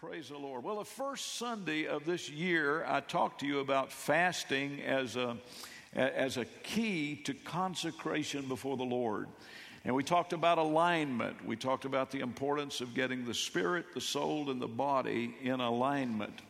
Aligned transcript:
Praise 0.00 0.28
the 0.28 0.38
Lord. 0.38 0.62
Well, 0.62 0.78
the 0.78 0.84
first 0.84 1.38
Sunday 1.38 1.88
of 1.88 2.04
this 2.04 2.30
year, 2.30 2.84
I 2.86 3.00
talked 3.00 3.40
to 3.40 3.46
you 3.48 3.58
about 3.58 3.90
fasting 3.90 4.80
as 4.82 5.16
a, 5.16 5.36
as 5.92 6.36
a 6.36 6.44
key 6.44 7.16
to 7.24 7.34
consecration 7.34 8.46
before 8.46 8.76
the 8.76 8.84
Lord. 8.84 9.26
And 9.84 9.96
we 9.96 10.04
talked 10.04 10.32
about 10.32 10.58
alignment. 10.58 11.44
We 11.44 11.56
talked 11.56 11.84
about 11.84 12.12
the 12.12 12.20
importance 12.20 12.80
of 12.80 12.94
getting 12.94 13.24
the 13.24 13.34
spirit, 13.34 13.86
the 13.92 14.00
soul, 14.00 14.52
and 14.52 14.62
the 14.62 14.68
body 14.68 15.34
in 15.42 15.58
alignment, 15.58 16.42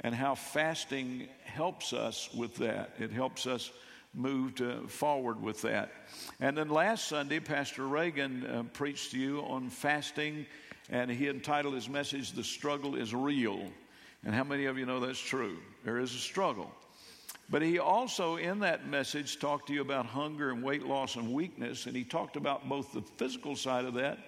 and 0.00 0.14
how 0.14 0.34
fasting 0.34 1.26
helps 1.44 1.94
us 1.94 2.28
with 2.34 2.56
that. 2.56 2.96
It 2.98 3.12
helps 3.12 3.46
us 3.46 3.70
move 4.12 4.60
forward 4.88 5.40
with 5.40 5.62
that. 5.62 5.90
And 6.38 6.54
then 6.54 6.68
last 6.68 7.08
Sunday, 7.08 7.40
Pastor 7.40 7.86
Reagan 7.88 8.44
uh, 8.44 8.62
preached 8.74 9.12
to 9.12 9.18
you 9.18 9.40
on 9.40 9.70
fasting 9.70 10.44
and 10.90 11.10
he 11.10 11.28
entitled 11.28 11.74
his 11.74 11.88
message, 11.88 12.32
The 12.32 12.44
Struggle 12.44 12.96
is 12.96 13.14
Real. 13.14 13.60
And 14.24 14.34
how 14.34 14.44
many 14.44 14.66
of 14.66 14.76
you 14.76 14.84
know 14.84 15.00
that's 15.00 15.20
true? 15.20 15.56
There 15.84 15.98
is 15.98 16.14
a 16.14 16.18
struggle. 16.18 16.70
But 17.48 17.62
he 17.62 17.78
also, 17.78 18.36
in 18.36 18.60
that 18.60 18.86
message, 18.86 19.38
talked 19.38 19.68
to 19.68 19.72
you 19.72 19.80
about 19.80 20.06
hunger 20.06 20.50
and 20.50 20.62
weight 20.62 20.84
loss 20.84 21.16
and 21.16 21.32
weakness. 21.32 21.86
And 21.86 21.96
he 21.96 22.04
talked 22.04 22.36
about 22.36 22.68
both 22.68 22.92
the 22.92 23.02
physical 23.16 23.56
side 23.56 23.84
of 23.84 23.94
that, 23.94 24.18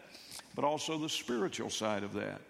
but 0.54 0.64
also 0.64 0.98
the 0.98 1.08
spiritual 1.08 1.70
side 1.70 2.04
of 2.04 2.14
that. 2.14 2.40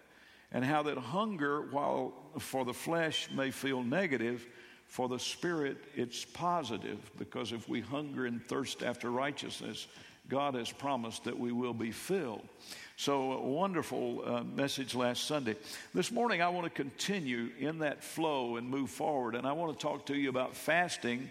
And 0.52 0.64
how 0.64 0.82
that 0.84 0.98
hunger, 0.98 1.62
while 1.70 2.12
for 2.38 2.64
the 2.64 2.74
flesh 2.74 3.28
may 3.34 3.50
feel 3.50 3.82
negative, 3.82 4.46
for 4.86 5.08
the 5.08 5.18
spirit 5.18 5.78
it's 5.94 6.24
positive. 6.24 6.98
Because 7.18 7.52
if 7.52 7.68
we 7.68 7.80
hunger 7.80 8.26
and 8.26 8.42
thirst 8.46 8.82
after 8.82 9.10
righteousness, 9.10 9.88
God 10.32 10.54
has 10.54 10.72
promised 10.72 11.24
that 11.24 11.38
we 11.38 11.52
will 11.52 11.74
be 11.74 11.90
filled. 11.90 12.48
So, 12.96 13.32
a 13.32 13.46
wonderful 13.46 14.22
uh, 14.24 14.42
message 14.42 14.94
last 14.94 15.24
Sunday. 15.24 15.56
This 15.92 16.10
morning, 16.10 16.40
I 16.40 16.48
want 16.48 16.64
to 16.64 16.70
continue 16.70 17.50
in 17.58 17.80
that 17.80 18.02
flow 18.02 18.56
and 18.56 18.66
move 18.66 18.88
forward. 18.88 19.34
And 19.34 19.46
I 19.46 19.52
want 19.52 19.78
to 19.78 19.82
talk 19.86 20.06
to 20.06 20.16
you 20.16 20.30
about 20.30 20.56
fasting 20.56 21.30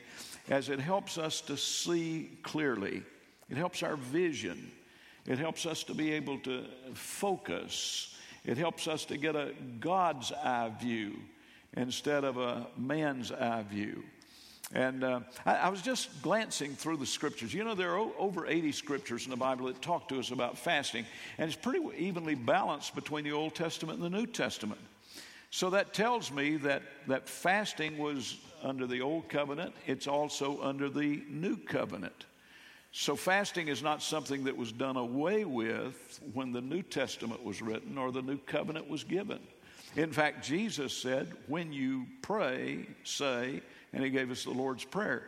as 0.51 0.69
it 0.69 0.79
helps 0.79 1.17
us 1.17 1.41
to 1.41 1.57
see 1.57 2.29
clearly, 2.43 3.01
it 3.49 3.57
helps 3.57 3.81
our 3.81 3.95
vision, 3.95 4.71
it 5.25 5.39
helps 5.39 5.65
us 5.65 5.83
to 5.85 5.95
be 5.95 6.11
able 6.11 6.37
to 6.41 6.65
focus, 6.93 8.15
it 8.45 8.55
helps 8.55 8.87
us 8.87 9.03
to 9.05 9.17
get 9.17 9.35
a 9.35 9.53
God's 9.79 10.31
eye 10.31 10.71
view 10.79 11.17
instead 11.75 12.23
of 12.23 12.37
a 12.37 12.67
man's 12.77 13.31
eye 13.31 13.63
view. 13.63 14.03
And 14.73 15.03
uh, 15.03 15.19
I, 15.45 15.55
I, 15.55 15.69
was 15.69 15.81
just 15.81 16.21
glancing 16.21 16.75
through 16.75 16.97
the 16.97 17.05
scriptures. 17.05 17.53
You 17.53 17.65
know, 17.65 17.75
there 17.75 17.91
are 17.91 17.99
o- 17.99 18.13
over 18.17 18.47
80 18.47 18.71
scriptures 18.71 19.25
in 19.25 19.29
the 19.29 19.37
Bible 19.37 19.65
that 19.65 19.81
talk 19.81 20.07
to 20.09 20.19
us 20.19 20.31
about 20.31 20.57
fasting, 20.57 21.05
and 21.37 21.47
it's 21.49 21.57
pretty 21.57 21.81
evenly 21.97 22.35
balanced 22.35 22.95
between 22.95 23.25
the 23.25 23.33
Old 23.33 23.53
Testament 23.53 24.01
and 24.01 24.05
the 24.13 24.17
New 24.17 24.25
Testament. 24.25 24.79
So 25.49 25.71
that 25.71 25.93
tells 25.93 26.31
me 26.31 26.55
that, 26.57 26.83
that 27.07 27.27
fasting 27.27 27.97
was 27.97 28.37
under 28.63 28.87
the 28.87 29.01
Old 29.01 29.27
Covenant, 29.27 29.73
it's 29.87 30.07
also 30.07 30.61
under 30.61 30.89
the 30.89 31.21
New 31.27 31.57
Covenant. 31.57 32.25
So 32.93 33.15
fasting 33.15 33.67
is 33.67 33.81
not 33.81 34.01
something 34.01 34.45
that 34.45 34.55
was 34.55 34.71
done 34.71 34.97
away 34.97 35.43
with 35.45 36.19
when 36.33 36.51
the 36.51 36.61
New 36.61 36.81
Testament 36.81 37.43
was 37.43 37.61
written 37.61 37.97
or 37.97 38.11
the 38.11 38.21
New 38.21 38.37
Covenant 38.37 38.89
was 38.89 39.03
given. 39.03 39.39
In 39.95 40.11
fact, 40.11 40.45
Jesus 40.45 40.95
said, 40.95 41.33
When 41.47 41.73
you 41.73 42.05
pray, 42.21 42.85
say, 43.03 43.61
and 43.93 44.03
he 44.03 44.09
gave 44.09 44.31
us 44.31 44.43
the 44.43 44.51
Lord's 44.51 44.85
Prayer. 44.85 45.23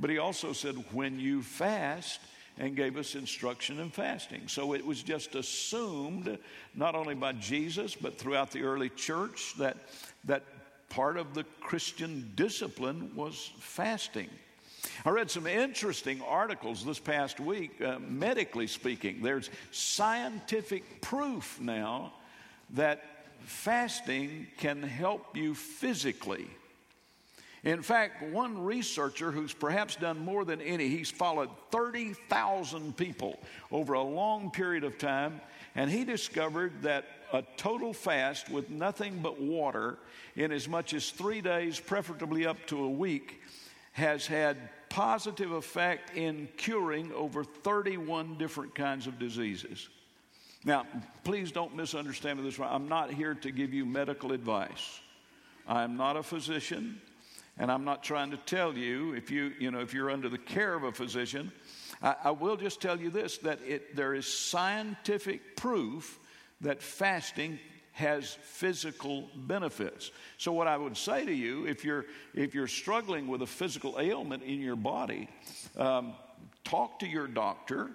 But 0.00 0.10
he 0.10 0.18
also 0.18 0.52
said, 0.52 0.76
when 0.92 1.18
you 1.18 1.42
fast, 1.42 2.20
and 2.58 2.74
gave 2.74 2.96
us 2.96 3.14
instruction 3.14 3.78
in 3.78 3.90
fasting. 3.90 4.42
So 4.48 4.74
it 4.74 4.84
was 4.84 5.02
just 5.02 5.34
assumed, 5.34 6.38
not 6.74 6.94
only 6.94 7.14
by 7.14 7.32
Jesus, 7.32 7.94
but 7.94 8.18
throughout 8.18 8.50
the 8.50 8.62
early 8.62 8.88
church, 8.90 9.54
that, 9.58 9.76
that 10.24 10.42
part 10.88 11.16
of 11.16 11.34
the 11.34 11.44
Christian 11.60 12.32
discipline 12.34 13.12
was 13.14 13.52
fasting. 13.60 14.28
I 15.04 15.10
read 15.10 15.30
some 15.30 15.46
interesting 15.46 16.20
articles 16.22 16.84
this 16.84 16.98
past 16.98 17.40
week, 17.40 17.80
uh, 17.80 17.98
medically 18.00 18.66
speaking. 18.66 19.22
There's 19.22 19.50
scientific 19.70 21.00
proof 21.00 21.60
now 21.60 22.12
that 22.70 23.04
fasting 23.40 24.48
can 24.58 24.82
help 24.82 25.36
you 25.36 25.54
physically. 25.54 26.48
In 27.64 27.82
fact, 27.82 28.22
one 28.22 28.62
researcher 28.62 29.32
who's 29.32 29.52
perhaps 29.52 29.96
done 29.96 30.18
more 30.18 30.44
than 30.44 30.60
any, 30.60 30.88
he's 30.88 31.10
followed 31.10 31.50
30,000 31.70 32.96
people 32.96 33.38
over 33.72 33.94
a 33.94 34.02
long 34.02 34.50
period 34.50 34.84
of 34.84 34.96
time, 34.98 35.40
and 35.74 35.90
he 35.90 36.04
discovered 36.04 36.82
that 36.82 37.04
a 37.32 37.42
total 37.56 37.92
fast 37.92 38.48
with 38.48 38.70
nothing 38.70 39.18
but 39.22 39.40
water 39.40 39.98
in 40.36 40.52
as 40.52 40.68
much 40.68 40.94
as 40.94 41.10
three 41.10 41.40
days, 41.40 41.80
preferably 41.80 42.46
up 42.46 42.64
to 42.66 42.84
a 42.84 42.90
week, 42.90 43.40
has 43.92 44.26
had 44.26 44.56
positive 44.88 45.50
effect 45.52 46.16
in 46.16 46.48
curing 46.56 47.12
over 47.12 47.44
31 47.44 48.38
different 48.38 48.74
kinds 48.74 49.06
of 49.06 49.18
diseases. 49.18 49.88
Now, 50.64 50.86
please 51.24 51.52
don't 51.52 51.74
misunderstand 51.76 52.38
me 52.38 52.44
this 52.44 52.58
way. 52.58 52.68
I'm 52.68 52.88
not 52.88 53.12
here 53.12 53.34
to 53.34 53.50
give 53.50 53.74
you 53.74 53.84
medical 53.84 54.32
advice. 54.32 55.00
I'm 55.66 55.96
not 55.96 56.16
a 56.16 56.22
physician. 56.22 57.00
And 57.58 57.72
I'm 57.72 57.84
not 57.84 58.04
trying 58.04 58.30
to 58.30 58.36
tell 58.36 58.76
you 58.76 59.14
if 59.14 59.30
you, 59.30 59.52
you 59.58 59.70
know, 59.70 59.80
if 59.80 59.92
you're 59.92 60.10
under 60.10 60.28
the 60.28 60.38
care 60.38 60.74
of 60.74 60.84
a 60.84 60.92
physician. 60.92 61.50
I, 62.02 62.14
I 62.24 62.30
will 62.30 62.56
just 62.56 62.80
tell 62.80 62.98
you 62.98 63.10
this 63.10 63.38
that 63.38 63.58
it, 63.66 63.96
there 63.96 64.14
is 64.14 64.26
scientific 64.26 65.56
proof 65.56 66.18
that 66.60 66.82
fasting 66.82 67.58
has 67.92 68.38
physical 68.42 69.28
benefits. 69.34 70.12
So 70.36 70.52
what 70.52 70.68
I 70.68 70.76
would 70.76 70.96
say 70.96 71.24
to 71.24 71.34
you, 71.34 71.66
if 71.66 71.84
you're 71.84 72.06
if 72.32 72.54
you're 72.54 72.68
struggling 72.68 73.26
with 73.26 73.42
a 73.42 73.46
physical 73.46 73.98
ailment 73.98 74.44
in 74.44 74.60
your 74.60 74.76
body, 74.76 75.28
um, 75.76 76.14
talk 76.62 77.00
to 77.00 77.06
your 77.08 77.26
doctor, 77.26 77.90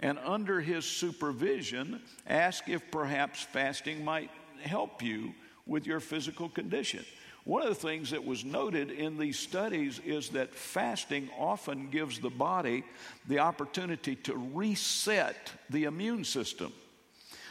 and 0.00 0.18
under 0.18 0.60
his 0.60 0.84
supervision, 0.84 2.02
ask 2.26 2.68
if 2.68 2.90
perhaps 2.90 3.42
fasting 3.42 4.04
might 4.04 4.30
help 4.60 5.02
you 5.02 5.32
with 5.66 5.86
your 5.86 6.00
physical 6.00 6.50
condition. 6.50 7.04
One 7.46 7.62
of 7.62 7.68
the 7.68 7.76
things 7.76 8.10
that 8.10 8.24
was 8.24 8.44
noted 8.44 8.90
in 8.90 9.18
these 9.18 9.38
studies 9.38 10.00
is 10.04 10.30
that 10.30 10.52
fasting 10.52 11.30
often 11.38 11.90
gives 11.90 12.18
the 12.18 12.28
body 12.28 12.82
the 13.28 13.38
opportunity 13.38 14.16
to 14.16 14.34
reset 14.52 15.52
the 15.70 15.84
immune 15.84 16.24
system, 16.24 16.72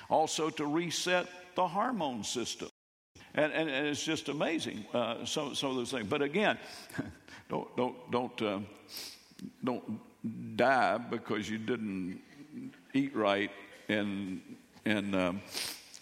also 0.09 0.49
to 0.49 0.65
reset 0.65 1.27
the 1.55 1.65
hormone 1.65 2.25
system. 2.25 2.67
And, 3.35 3.53
and, 3.53 3.69
and 3.69 3.87
it's 3.87 4.03
just 4.03 4.27
amazing, 4.27 4.83
uh, 4.93 5.23
some, 5.23 5.55
some 5.55 5.69
of 5.69 5.77
those 5.77 5.91
things. 5.91 6.07
But 6.07 6.21
again, 6.21 6.57
don't, 7.49 7.77
don't, 7.77 8.11
don't, 8.11 8.41
uh, 8.41 8.59
don't 9.63 10.01
die 10.57 10.97
because 10.97 11.49
you 11.49 11.57
didn't 11.57 12.19
eat 12.93 13.15
right 13.15 13.51
and, 13.87 14.41
and 14.83 15.15
um, 15.15 15.41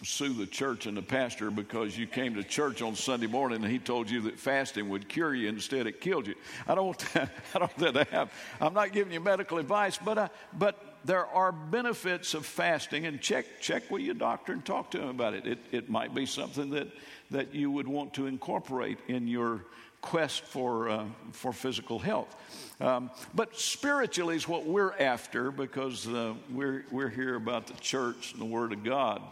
sue 0.04 0.32
the 0.32 0.46
church 0.46 0.86
and 0.86 0.96
the 0.96 1.02
pastor 1.02 1.50
because 1.50 1.96
you 1.96 2.06
came 2.06 2.34
to 2.34 2.44
church 2.44 2.82
on 2.82 2.94
Sunday 2.94 3.26
morning 3.26 3.62
and 3.62 3.72
he 3.72 3.78
told 3.78 4.10
you 4.10 4.22
that 4.22 4.38
fasting 4.38 4.88
would 4.88 5.08
cure 5.08 5.34
you. 5.34 5.48
Instead, 5.48 5.86
it 5.86 6.00
killed 6.00 6.26
you. 6.26 6.34
I 6.66 6.74
don't 6.74 7.04
I 7.16 7.58
don't 7.58 7.76
that 7.78 8.08
happen. 8.08 8.34
I'm 8.60 8.74
not 8.74 8.92
giving 8.92 9.12
you 9.12 9.20
medical 9.20 9.58
advice, 9.58 9.98
but, 9.98 10.18
uh, 10.18 10.28
but 10.52 10.94
there 11.04 11.26
are 11.26 11.52
benefits 11.52 12.34
of 12.34 12.46
fasting, 12.46 13.06
and 13.06 13.20
check, 13.20 13.60
check 13.60 13.90
with 13.90 14.02
your 14.02 14.14
doctor 14.14 14.52
and 14.52 14.64
talk 14.64 14.90
to 14.92 15.00
him 15.00 15.08
about 15.08 15.34
it. 15.34 15.46
It, 15.46 15.58
it 15.70 15.90
might 15.90 16.14
be 16.14 16.26
something 16.26 16.70
that, 16.70 16.88
that 17.30 17.54
you 17.54 17.70
would 17.70 17.86
want 17.86 18.14
to 18.14 18.26
incorporate 18.26 18.98
in 19.08 19.28
your 19.28 19.64
quest 20.00 20.44
for, 20.44 20.88
uh, 20.88 21.04
for 21.32 21.52
physical 21.52 21.98
health. 21.98 22.34
Um, 22.80 23.10
but 23.34 23.58
spiritually 23.58 24.36
is 24.36 24.46
what 24.46 24.66
we're 24.66 24.92
after 24.98 25.50
because 25.50 26.06
uh, 26.06 26.34
we're, 26.50 26.84
we're 26.90 27.08
here 27.08 27.36
about 27.36 27.66
the 27.66 27.74
church 27.74 28.32
and 28.32 28.40
the 28.40 28.46
Word 28.46 28.72
of 28.72 28.84
God. 28.84 29.22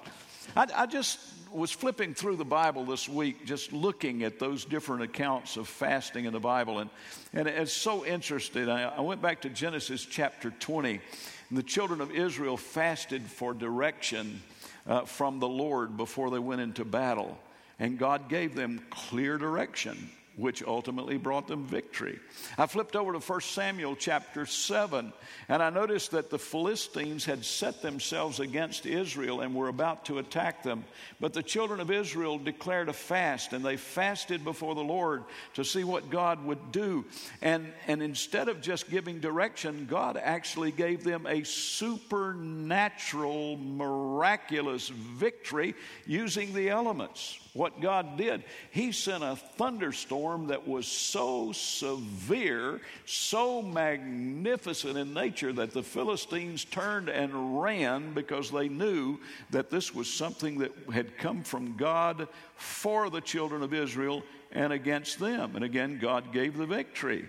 I, 0.56 0.66
I 0.74 0.86
just 0.86 1.18
was 1.52 1.70
flipping 1.70 2.14
through 2.14 2.36
the 2.36 2.44
Bible 2.44 2.84
this 2.84 3.08
week, 3.08 3.44
just 3.44 3.72
looking 3.72 4.22
at 4.22 4.38
those 4.38 4.64
different 4.64 5.02
accounts 5.02 5.56
of 5.56 5.68
fasting 5.68 6.24
in 6.24 6.32
the 6.32 6.40
Bible, 6.40 6.78
and, 6.78 6.90
and 7.32 7.46
it's 7.46 7.72
so 7.72 8.04
interesting. 8.06 8.68
I, 8.68 8.96
I 8.96 9.00
went 9.00 9.20
back 9.20 9.42
to 9.42 9.50
Genesis 9.50 10.04
chapter 10.04 10.50
20, 10.50 11.00
and 11.48 11.58
the 11.58 11.62
children 11.62 12.00
of 12.00 12.10
Israel 12.10 12.56
fasted 12.56 13.22
for 13.22 13.52
direction 13.52 14.42
uh, 14.86 15.02
from 15.02 15.38
the 15.38 15.48
Lord 15.48 15.96
before 15.96 16.30
they 16.30 16.38
went 16.38 16.60
into 16.60 16.84
battle. 16.84 17.38
And 17.78 17.98
God 17.98 18.28
gave 18.28 18.54
them 18.54 18.80
clear 18.90 19.38
direction. 19.38 20.10
Which 20.36 20.62
ultimately 20.62 21.18
brought 21.18 21.46
them 21.46 21.64
victory. 21.64 22.18
I 22.56 22.66
flipped 22.66 22.96
over 22.96 23.12
to 23.12 23.18
1 23.18 23.40
Samuel 23.42 23.94
chapter 23.96 24.46
7, 24.46 25.12
and 25.48 25.62
I 25.62 25.68
noticed 25.70 26.12
that 26.12 26.30
the 26.30 26.38
Philistines 26.38 27.24
had 27.24 27.44
set 27.44 27.82
themselves 27.82 28.38
against 28.40 28.86
Israel 28.86 29.42
and 29.42 29.54
were 29.54 29.68
about 29.68 30.06
to 30.06 30.16
attack 30.18 30.62
them. 30.62 30.86
But 31.20 31.34
the 31.34 31.42
children 31.42 31.80
of 31.80 31.90
Israel 31.90 32.38
declared 32.38 32.88
a 32.88 32.94
fast, 32.94 33.52
and 33.52 33.62
they 33.64 33.76
fasted 33.76 34.44
before 34.44 34.74
the 34.74 34.80
Lord 34.80 35.24
to 35.54 35.64
see 35.64 35.84
what 35.84 36.10
God 36.10 36.44
would 36.44 36.72
do. 36.72 37.04
And, 37.42 37.70
and 37.86 38.02
instead 38.02 38.48
of 38.48 38.62
just 38.62 38.90
giving 38.90 39.20
direction, 39.20 39.86
God 39.88 40.16
actually 40.16 40.72
gave 40.72 41.04
them 41.04 41.26
a 41.26 41.44
supernatural, 41.44 43.58
miraculous 43.58 44.88
victory 44.88 45.74
using 46.06 46.54
the 46.54 46.70
elements 46.70 47.38
what 47.54 47.80
God 47.80 48.16
did. 48.16 48.44
He 48.70 48.92
sent 48.92 49.22
a 49.22 49.36
thunderstorm 49.36 50.46
that 50.46 50.66
was 50.66 50.86
so 50.86 51.52
severe, 51.52 52.80
so 53.04 53.60
magnificent 53.60 54.96
in 54.96 55.12
nature 55.12 55.52
that 55.52 55.72
the 55.72 55.82
Philistines 55.82 56.64
turned 56.64 57.08
and 57.08 57.60
ran 57.60 58.14
because 58.14 58.50
they 58.50 58.68
knew 58.68 59.18
that 59.50 59.70
this 59.70 59.94
was 59.94 60.12
something 60.12 60.58
that 60.58 60.72
had 60.92 61.18
come 61.18 61.42
from 61.42 61.76
God 61.76 62.26
for 62.56 63.10
the 63.10 63.20
children 63.20 63.62
of 63.62 63.74
Israel 63.74 64.22
and 64.52 64.72
against 64.72 65.18
them. 65.18 65.54
And 65.54 65.64
again, 65.64 65.98
God 66.00 66.32
gave 66.32 66.56
the 66.56 66.66
victory. 66.66 67.26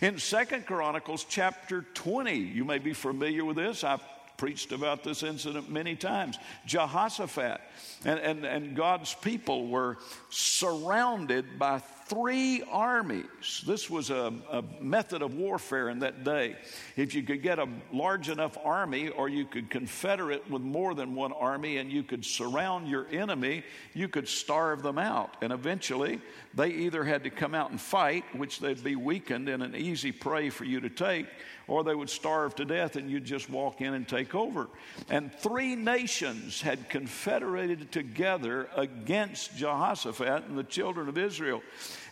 In 0.00 0.18
Second 0.18 0.66
Chronicles 0.66 1.24
chapter 1.28 1.84
20, 1.94 2.34
you 2.34 2.64
may 2.64 2.78
be 2.78 2.92
familiar 2.92 3.44
with 3.44 3.56
this. 3.56 3.84
I've 3.84 4.02
preached 4.36 4.72
about 4.72 5.02
this 5.02 5.22
incident 5.22 5.70
many 5.70 5.96
times. 5.96 6.38
Jehoshaphat 6.66 7.60
and, 8.04 8.18
and, 8.18 8.44
and 8.44 8.76
God's 8.76 9.14
people 9.14 9.68
were 9.68 9.98
surrounded 10.30 11.58
by 11.58 11.82
three 12.08 12.62
armies. 12.70 13.64
This 13.66 13.90
was 13.90 14.10
a, 14.10 14.32
a, 14.50 14.62
method 14.80 15.22
of 15.22 15.34
warfare 15.34 15.88
in 15.88 15.98
that 16.00 16.22
day. 16.24 16.56
If 16.96 17.14
you 17.14 17.22
could 17.22 17.42
get 17.42 17.58
a 17.58 17.68
large 17.92 18.28
enough 18.28 18.56
army, 18.64 19.08
or 19.08 19.28
you 19.28 19.44
could 19.44 19.70
confederate 19.70 20.48
with 20.48 20.62
more 20.62 20.94
than 20.94 21.14
one 21.14 21.32
army, 21.32 21.78
and 21.78 21.90
you 21.90 22.02
could 22.02 22.24
surround 22.24 22.88
your 22.88 23.06
enemy, 23.10 23.64
you 23.92 24.08
could 24.08 24.28
starve 24.28 24.82
them 24.82 24.98
out. 24.98 25.36
And 25.42 25.52
eventually, 25.52 26.20
they 26.54 26.68
either 26.68 27.04
had 27.04 27.24
to 27.24 27.30
come 27.30 27.54
out 27.54 27.70
and 27.70 27.80
fight, 27.80 28.24
which 28.34 28.60
they'd 28.60 28.82
be 28.82 28.96
weakened 28.96 29.48
and 29.48 29.62
an 29.62 29.74
easy 29.74 30.12
prey 30.12 30.48
for 30.48 30.64
you 30.64 30.80
to 30.80 30.90
take, 30.90 31.26
or 31.68 31.82
they 31.82 31.94
would 31.94 32.10
starve 32.10 32.54
to 32.54 32.64
death 32.64 32.96
and 32.96 33.10
you'd 33.10 33.24
just 33.24 33.50
walk 33.50 33.80
in 33.80 33.94
and 33.94 34.06
take 34.06 34.34
over. 34.34 34.68
And 35.10 35.32
three 35.34 35.74
nations 35.74 36.60
had 36.60 36.88
confederated 36.88 37.90
together 37.90 38.68
against 38.76 39.56
Jehoshaphat 39.56 40.44
and 40.44 40.56
the 40.56 40.64
children 40.64 41.08
of 41.08 41.18
Israel. 41.18 41.62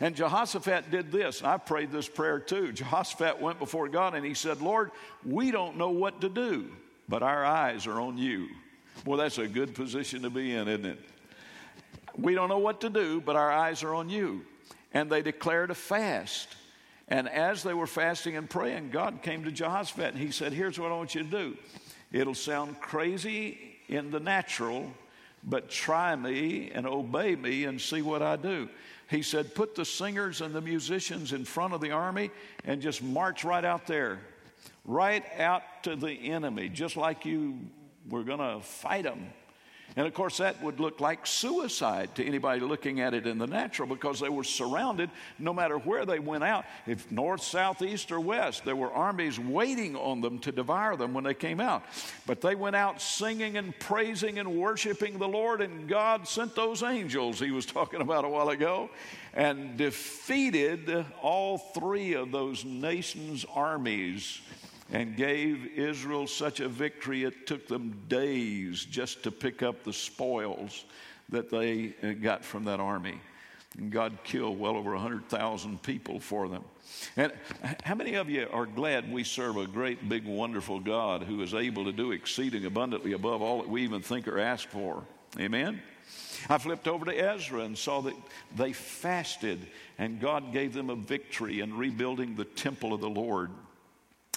And 0.05 0.15
Jehoshaphat 0.15 0.91
did 0.91 1.11
this. 1.11 1.43
I 1.43 1.57
prayed 1.57 1.91
this 1.91 2.11
prayer 2.11 2.39
too. 2.39 2.73
Jehoshaphat 2.73 3.41
went 3.41 3.59
before 3.59 3.89
God 3.89 4.15
and 4.15 4.23
he 4.23 4.35
said, 4.35 4.61
Lord, 4.61 4.91
we 5.25 5.51
don't 5.51 5.79
know 5.79 5.89
what 5.89 6.21
to 6.21 6.29
do, 6.29 6.71
but 7.09 7.23
our 7.23 7.43
eyes 7.43 7.87
are 7.87 7.99
on 7.99 8.19
you. 8.19 8.49
Well, 9.07 9.17
that's 9.17 9.39
a 9.39 9.49
good 9.49 9.75
position 9.75 10.21
to 10.21 10.29
be 10.29 10.55
in, 10.55 10.69
isn't 10.69 10.85
it? 10.85 11.01
We 12.19 12.35
don't 12.35 12.51
know 12.51 12.59
what 12.59 12.83
to 12.83 12.91
do, 12.91 13.23
but 13.23 13.35
our 13.35 13.51
eyes 13.51 13.83
are 13.83 13.95
on 13.95 14.11
you. 14.11 14.45
And 14.93 15.09
they 15.09 15.23
declared 15.23 15.71
a 15.71 15.75
fast. 15.75 16.55
And 17.09 17.27
as 17.27 17.63
they 17.63 17.73
were 17.73 17.87
fasting 17.87 18.37
and 18.37 18.49
praying, 18.49 18.91
God 18.91 19.23
came 19.23 19.45
to 19.45 19.51
Jehoshaphat 19.51 20.13
and 20.13 20.19
he 20.19 20.33
said, 20.33 20.53
Here's 20.53 20.79
what 20.79 20.93
I 20.93 20.97
want 20.97 21.15
you 21.15 21.23
to 21.23 21.31
do. 21.31 21.57
It'll 22.13 22.35
sound 22.35 22.79
crazy 22.79 23.79
in 23.89 24.11
the 24.11 24.21
natural, 24.21 24.93
but 25.47 25.69
try 25.69 26.17
me 26.17 26.71
and 26.75 26.87
obey 26.87 27.37
me 27.37 27.65
and 27.65 27.81
see 27.81 28.03
what 28.03 28.23
I 28.23 28.37
do. 28.37 28.69
He 29.11 29.23
said, 29.23 29.55
Put 29.55 29.75
the 29.75 29.85
singers 29.85 30.41
and 30.41 30.55
the 30.55 30.61
musicians 30.61 31.33
in 31.33 31.45
front 31.45 31.75
of 31.75 31.81
the 31.81 31.91
army 31.91 32.31
and 32.65 32.81
just 32.81 33.03
march 33.03 33.45
right 33.45 33.65
out 33.65 33.87
there, 33.87 34.21
right 34.85 35.25
out 35.39 35.63
to 35.83 35.97
the 35.97 36.11
enemy, 36.11 36.69
just 36.69 36.97
like 36.97 37.27
you 37.27 37.59
were 38.09 38.25
going 38.25 38.39
to 38.39 38.65
fight 38.65 39.05
them. 39.05 39.27
And 39.97 40.07
of 40.09 40.15
course, 40.15 40.39
that 40.39 40.61
would 40.61 40.81
look 40.81 41.01
like 41.01 41.25
suicide 41.25 42.17
to 42.17 42.25
anybody 42.25 42.61
looking 42.61 43.01
at 43.01 43.15
it 43.15 43.29
in 43.29 43.39
the 43.39 43.47
natural 43.47 43.89
because 43.89 44.19
they 44.19 44.29
were 44.29 44.43
surrounded 44.43 45.09
no 45.39 45.55
matter 45.55 45.79
where 45.79 46.05
they 46.05 46.19
went 46.19 46.43
out. 46.43 46.65
If 46.87 47.11
north, 47.13 47.43
south, 47.43 47.81
east, 47.81 48.11
or 48.11 48.19
west, 48.19 48.65
there 48.65 48.75
were 48.75 48.93
armies 48.93 49.39
waiting 49.39 49.95
on 49.95 50.21
them 50.21 50.41
to 50.41 50.51
devour 50.51 50.97
them 50.97 51.15
when 51.15 51.23
they 51.23 51.35
came 51.35 51.61
out. 51.61 51.85
But 52.27 52.41
they 52.41 52.57
went 52.57 52.75
out 52.75 53.01
singing 53.01 53.57
and 53.57 53.79
praising 53.79 54.41
and 54.41 54.57
worshiping 54.57 55.19
the 55.19 55.29
Lord, 55.29 55.61
and 55.61 55.89
God 55.89 56.27
sent 56.27 56.57
those 56.57 56.83
angels 56.83 57.39
he 57.39 57.53
was 57.53 57.67
talking 57.67 58.01
about 58.01 58.25
a 58.25 58.29
while 58.29 58.49
ago 58.49 58.91
and 59.33 59.77
defeated 59.77 61.05
all 61.23 61.59
three 61.59 62.15
of 62.15 62.33
those 62.33 62.65
nations' 62.65 63.45
armies 63.55 64.41
and 64.91 65.17
gave 65.17 65.67
Israel 65.77 66.27
such 66.27 66.61
a 66.61 66.69
victory 66.69 67.25
it 67.25 67.47
took 67.47 67.67
them 67.67 68.03
days 68.09 68.85
just 68.85 69.23
to 69.23 69.31
pick 69.31 69.63
up 69.63 69.83
the 69.83 69.93
spoils 69.93 70.85
that 71.31 71.51
they 71.51 71.95
uh, 72.03 72.13
got 72.13 72.45
from 72.45 72.65
that 72.65 72.81
army. 72.81 73.19
And 73.79 73.91
God 73.91 74.19
killed 74.23 74.59
well 74.59 74.77
over 74.77 74.93
100,000 74.93 75.83
people 75.83 76.21
for 76.21 76.49
them. 76.49 76.63
And 77.17 77.33
how 77.83 77.97
many 77.97 78.15
of 78.15 78.31
you 78.31 78.47
are 78.53 78.67
glad 78.67 79.11
we 79.11 79.25
serve 79.25 79.57
a 79.57 79.67
great, 79.67 80.09
big, 80.09 80.27
wonderful 80.27 80.79
God 80.79 81.25
who 81.25 81.43
is 81.43 81.55
able 81.55 81.85
to 81.87 81.93
do 81.93 82.13
exceeding 82.13 82.67
abundantly 82.67 83.15
above 83.15 83.43
all 83.43 83.59
that 83.59 83.69
we 83.69 83.83
even 83.83 84.01
think 84.01 84.29
or 84.29 84.39
ask 84.39 84.69
for? 84.69 85.03
Amen? 85.41 85.83
I 86.49 86.59
flipped 86.59 86.87
over 86.87 87.07
to 87.07 87.13
Ezra 87.13 87.63
and 87.63 87.77
saw 87.77 88.03
that 88.03 88.15
they 88.55 88.73
fasted 88.73 89.67
and 89.99 90.21
God 90.21 90.53
gave 90.53 90.73
them 90.73 90.91
a 90.91 90.97
victory 90.97 91.61
in 91.61 91.77
rebuilding 91.77 92.37
the 92.37 92.45
temple 92.45 92.93
of 92.93 93.01
the 93.01 93.11
Lord. 93.11 93.51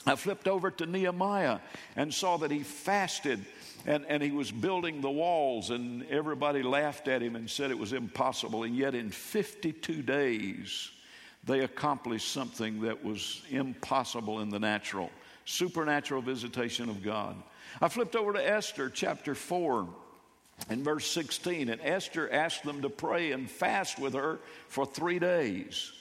I 0.08 0.16
flipped 0.16 0.48
over 0.48 0.72
to 0.72 0.86
Nehemiah 0.86 1.60
and 1.96 2.14
saw 2.14 2.38
that 2.38 2.50
he 2.50 2.64
fasted 2.64 3.46
and, 3.86 4.06
and 4.08 4.24
he 4.24 4.32
was 4.32 4.52
building 4.52 5.02
the 5.02 5.10
walls, 5.10 5.70
and 5.70 6.06
everybody 6.10 6.64
laughed 6.64 7.08
at 7.08 7.22
him 7.22 7.36
and 7.36 7.50
said 7.50 7.72
it 7.72 7.78
was 7.78 7.94
impossible. 7.94 8.64
And 8.64 8.76
yet, 8.76 8.96
in 8.96 9.12
52 9.12 10.02
days, 10.02 10.92
they 11.44 11.62
accomplished 11.62 12.30
something 12.32 12.82
that 12.82 13.04
was 13.04 13.42
impossible 13.50 14.42
in 14.42 14.50
the 14.50 14.60
natural 14.60 15.12
supernatural 15.46 16.22
visitation 16.22 16.90
of 16.90 17.02
God. 17.02 17.36
I 17.82 17.88
flipped 17.88 18.18
over 18.18 18.34
to 18.34 18.50
Esther 18.50 18.90
chapter 18.90 19.34
4 19.34 19.88
and 20.70 20.84
verse 20.84 21.10
16, 21.10 21.70
and 21.70 21.80
Esther 21.82 22.30
asked 22.32 22.64
them 22.64 22.82
to 22.82 22.90
pray 22.90 23.32
and 23.32 23.50
fast 23.50 23.98
with 23.98 24.14
her 24.14 24.40
for 24.68 24.86
three 24.86 25.20
days. 25.20 25.94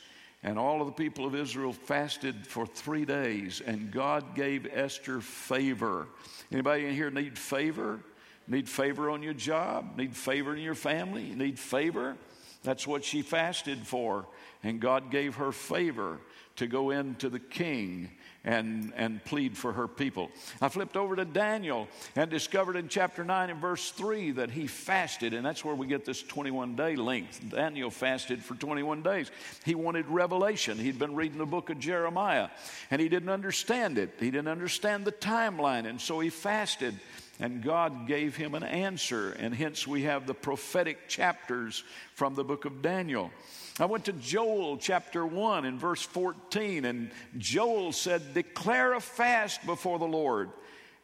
And 0.46 0.60
all 0.60 0.80
of 0.80 0.86
the 0.86 0.92
people 0.92 1.26
of 1.26 1.34
Israel 1.34 1.72
fasted 1.72 2.46
for 2.46 2.66
three 2.66 3.04
days, 3.04 3.60
and 3.60 3.90
God 3.90 4.36
gave 4.36 4.68
Esther 4.72 5.20
favor. 5.20 6.06
Anybody 6.52 6.86
in 6.86 6.94
here 6.94 7.10
need 7.10 7.36
favor? 7.36 7.98
Need 8.46 8.68
favor 8.68 9.10
on 9.10 9.24
your 9.24 9.34
job? 9.34 9.98
Need 9.98 10.16
favor 10.16 10.54
in 10.54 10.62
your 10.62 10.76
family? 10.76 11.34
Need 11.34 11.58
favor? 11.58 12.16
That's 12.62 12.86
what 12.86 13.04
she 13.04 13.22
fasted 13.22 13.84
for. 13.84 14.28
And 14.62 14.78
God 14.78 15.10
gave 15.10 15.34
her 15.34 15.50
favor 15.50 16.20
to 16.56 16.68
go 16.68 16.90
into 16.90 17.28
the 17.28 17.40
king 17.40 18.10
and, 18.46 18.92
and 18.96 19.22
plead 19.24 19.58
for 19.58 19.72
her 19.72 19.88
people. 19.88 20.30
I 20.62 20.68
flipped 20.68 20.96
over 20.96 21.16
to 21.16 21.24
Daniel 21.24 21.88
and 22.14 22.30
discovered 22.30 22.76
in 22.76 22.88
chapter 22.88 23.24
9 23.24 23.50
and 23.50 23.60
verse 23.60 23.90
3 23.90 24.30
that 24.32 24.52
he 24.52 24.68
fasted, 24.68 25.34
and 25.34 25.44
that's 25.44 25.64
where 25.64 25.74
we 25.74 25.88
get 25.88 26.04
this 26.04 26.22
21 26.22 26.76
day 26.76 26.94
length. 26.94 27.50
Daniel 27.50 27.90
fasted 27.90 28.42
for 28.42 28.54
21 28.54 29.02
days. 29.02 29.30
He 29.64 29.74
wanted 29.74 30.06
revelation. 30.06 30.78
He'd 30.78 30.98
been 30.98 31.16
reading 31.16 31.38
the 31.38 31.44
book 31.44 31.68
of 31.70 31.80
Jeremiah, 31.80 32.48
and 32.90 33.02
he 33.02 33.08
didn't 33.08 33.30
understand 33.30 33.98
it. 33.98 34.14
He 34.20 34.30
didn't 34.30 34.48
understand 34.48 35.04
the 35.04 35.12
timeline, 35.12 35.86
and 35.86 36.00
so 36.00 36.20
he 36.20 36.30
fasted. 36.30 36.94
And 37.38 37.62
God 37.62 38.06
gave 38.06 38.34
him 38.34 38.54
an 38.54 38.62
answer, 38.62 39.32
and 39.32 39.54
hence 39.54 39.86
we 39.86 40.04
have 40.04 40.26
the 40.26 40.32
prophetic 40.32 41.06
chapters 41.08 41.84
from 42.14 42.34
the 42.34 42.44
book 42.44 42.64
of 42.64 42.80
Daniel. 42.80 43.30
I 43.78 43.84
went 43.84 44.06
to 44.06 44.12
Joel 44.14 44.78
chapter 44.78 45.26
1 45.26 45.66
and 45.66 45.78
verse 45.78 46.00
14, 46.00 46.86
and 46.86 47.10
Joel 47.36 47.92
said, 47.92 48.32
Declare 48.32 48.94
a 48.94 49.00
fast 49.00 49.66
before 49.66 49.98
the 49.98 50.06
Lord 50.06 50.48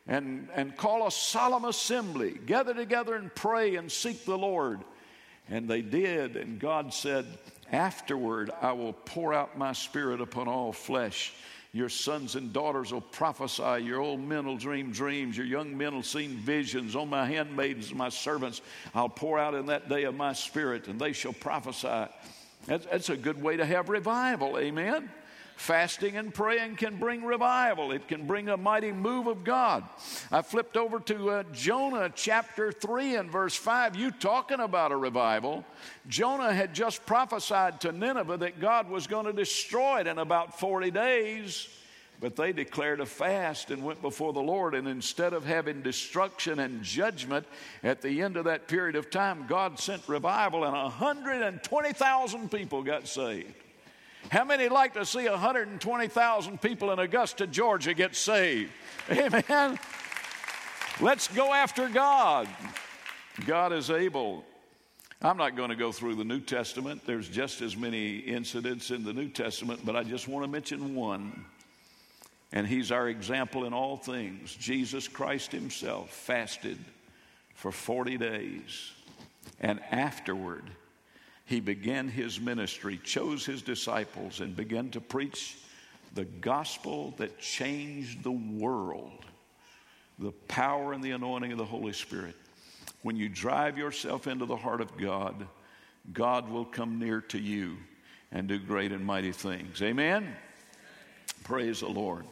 and, 0.06 0.48
and 0.54 0.74
call 0.74 1.06
a 1.06 1.10
solemn 1.10 1.66
assembly, 1.66 2.38
gather 2.46 2.72
together 2.72 3.14
and 3.14 3.34
pray 3.34 3.76
and 3.76 3.92
seek 3.92 4.24
the 4.24 4.38
Lord. 4.38 4.80
And 5.50 5.68
they 5.68 5.82
did, 5.82 6.36
and 6.36 6.58
God 6.58 6.94
said, 6.94 7.26
Afterward, 7.70 8.50
I 8.62 8.72
will 8.72 8.94
pour 8.94 9.34
out 9.34 9.58
my 9.58 9.72
spirit 9.72 10.22
upon 10.22 10.48
all 10.48 10.72
flesh. 10.72 11.34
Your 11.74 11.90
sons 11.90 12.36
and 12.36 12.52
daughters 12.54 12.92
will 12.92 13.00
prophesy. 13.02 13.84
Your 13.84 14.00
old 14.00 14.20
men 14.20 14.46
will 14.46 14.58
dream 14.58 14.92
dreams. 14.92 15.36
Your 15.36 15.46
young 15.46 15.76
men 15.76 15.94
will 15.94 16.02
see 16.02 16.26
visions. 16.26 16.96
On 16.96 17.08
my 17.08 17.26
handmaidens, 17.26 17.88
and 17.88 17.98
my 17.98 18.10
servants, 18.10 18.62
I'll 18.94 19.08
pour 19.08 19.38
out 19.38 19.54
in 19.54 19.66
that 19.66 19.88
day 19.88 20.04
of 20.04 20.14
my 20.14 20.32
spirit, 20.32 20.88
and 20.88 20.98
they 20.98 21.12
shall 21.12 21.32
prophesy. 21.32 22.08
That's, 22.66 22.86
that's 22.86 23.08
a 23.08 23.16
good 23.16 23.42
way 23.42 23.56
to 23.56 23.64
have 23.64 23.88
revival, 23.88 24.58
amen? 24.58 25.10
Fasting 25.56 26.16
and 26.16 26.32
praying 26.34 26.76
can 26.76 26.96
bring 26.96 27.24
revival. 27.24 27.92
It 27.92 28.08
can 28.08 28.26
bring 28.26 28.48
a 28.48 28.56
mighty 28.56 28.90
move 28.90 29.26
of 29.26 29.44
God. 29.44 29.84
I 30.30 30.42
flipped 30.42 30.76
over 30.76 30.98
to 31.00 31.30
uh, 31.30 31.42
Jonah 31.52 32.10
chapter 32.14 32.72
3 32.72 33.16
and 33.16 33.30
verse 33.30 33.54
5. 33.54 33.94
You 33.94 34.10
talking 34.10 34.60
about 34.60 34.92
a 34.92 34.96
revival. 34.96 35.64
Jonah 36.08 36.52
had 36.52 36.74
just 36.74 37.04
prophesied 37.06 37.80
to 37.82 37.92
Nineveh 37.92 38.38
that 38.38 38.60
God 38.60 38.88
was 38.88 39.06
going 39.06 39.26
to 39.26 39.32
destroy 39.32 40.00
it 40.00 40.06
in 40.06 40.18
about 40.18 40.58
40 40.58 40.90
days. 40.90 41.68
But 42.22 42.36
they 42.36 42.52
declared 42.52 43.00
a 43.00 43.06
fast 43.06 43.72
and 43.72 43.82
went 43.82 44.00
before 44.00 44.32
the 44.32 44.40
Lord. 44.40 44.76
And 44.76 44.86
instead 44.86 45.32
of 45.32 45.44
having 45.44 45.82
destruction 45.82 46.60
and 46.60 46.84
judgment 46.84 47.44
at 47.82 48.00
the 48.00 48.22
end 48.22 48.36
of 48.36 48.44
that 48.44 48.68
period 48.68 48.94
of 48.94 49.10
time, 49.10 49.46
God 49.48 49.80
sent 49.80 50.08
revival, 50.08 50.62
and 50.62 50.72
120,000 50.72 52.48
people 52.48 52.84
got 52.84 53.08
saved. 53.08 53.52
How 54.30 54.44
many 54.44 54.68
like 54.68 54.94
to 54.94 55.04
see 55.04 55.28
120,000 55.28 56.62
people 56.62 56.92
in 56.92 57.00
Augusta, 57.00 57.44
Georgia 57.44 57.92
get 57.92 58.14
saved? 58.14 58.70
Amen. 59.10 59.80
Let's 61.00 61.26
go 61.26 61.52
after 61.52 61.88
God. 61.88 62.46
God 63.46 63.72
is 63.72 63.90
able. 63.90 64.44
I'm 65.20 65.36
not 65.36 65.56
going 65.56 65.70
to 65.70 65.76
go 65.76 65.90
through 65.90 66.14
the 66.14 66.24
New 66.24 66.40
Testament. 66.40 67.02
There's 67.04 67.28
just 67.28 67.62
as 67.62 67.76
many 67.76 68.18
incidents 68.18 68.92
in 68.92 69.02
the 69.02 69.12
New 69.12 69.28
Testament, 69.28 69.80
but 69.84 69.96
I 69.96 70.04
just 70.04 70.28
want 70.28 70.44
to 70.44 70.50
mention 70.50 70.94
one. 70.94 71.44
And 72.52 72.66
he's 72.66 72.92
our 72.92 73.08
example 73.08 73.64
in 73.64 73.72
all 73.72 73.96
things. 73.96 74.54
Jesus 74.54 75.08
Christ 75.08 75.52
himself 75.52 76.10
fasted 76.10 76.78
for 77.54 77.72
40 77.72 78.18
days. 78.18 78.92
And 79.60 79.80
afterward, 79.90 80.64
he 81.46 81.60
began 81.60 82.08
his 82.08 82.40
ministry, 82.40 83.00
chose 83.02 83.46
his 83.46 83.62
disciples, 83.62 84.40
and 84.40 84.54
began 84.54 84.90
to 84.90 85.00
preach 85.00 85.58
the 86.14 86.24
gospel 86.24 87.14
that 87.16 87.40
changed 87.40 88.22
the 88.22 88.30
world 88.30 89.24
the 90.18 90.32
power 90.48 90.92
and 90.92 91.02
the 91.02 91.10
anointing 91.10 91.52
of 91.52 91.58
the 91.58 91.64
Holy 91.64 91.92
Spirit. 91.92 92.36
When 93.02 93.16
you 93.16 93.28
drive 93.28 93.76
yourself 93.76 94.26
into 94.26 94.46
the 94.46 94.56
heart 94.56 94.80
of 94.80 94.96
God, 94.96 95.48
God 96.12 96.48
will 96.48 96.64
come 96.64 96.98
near 96.98 97.20
to 97.22 97.38
you 97.38 97.76
and 98.30 98.46
do 98.46 98.58
great 98.58 98.92
and 98.92 99.04
mighty 99.04 99.32
things. 99.32 99.82
Amen? 99.82 100.34
Praise 101.44 101.80
the 101.80 101.88
Lord. 101.88 102.24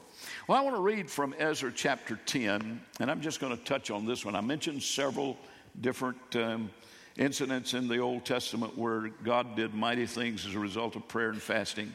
Well, 0.46 0.58
I 0.58 0.62
want 0.62 0.76
to 0.76 0.82
read 0.82 1.10
from 1.10 1.34
Ezra 1.38 1.72
chapter 1.74 2.18
10, 2.26 2.80
and 2.98 3.10
I'm 3.10 3.20
just 3.20 3.40
going 3.40 3.56
to 3.56 3.64
touch 3.64 3.90
on 3.90 4.06
this 4.06 4.24
one. 4.24 4.34
I 4.34 4.40
mentioned 4.40 4.82
several 4.82 5.36
different 5.80 6.18
um, 6.34 6.70
incidents 7.16 7.74
in 7.74 7.88
the 7.88 7.98
Old 7.98 8.24
Testament 8.24 8.76
where 8.76 9.08
God 9.22 9.56
did 9.56 9.74
mighty 9.74 10.06
things 10.06 10.46
as 10.46 10.54
a 10.54 10.58
result 10.58 10.96
of 10.96 11.06
prayer 11.08 11.30
and 11.30 11.40
fasting. 11.40 11.92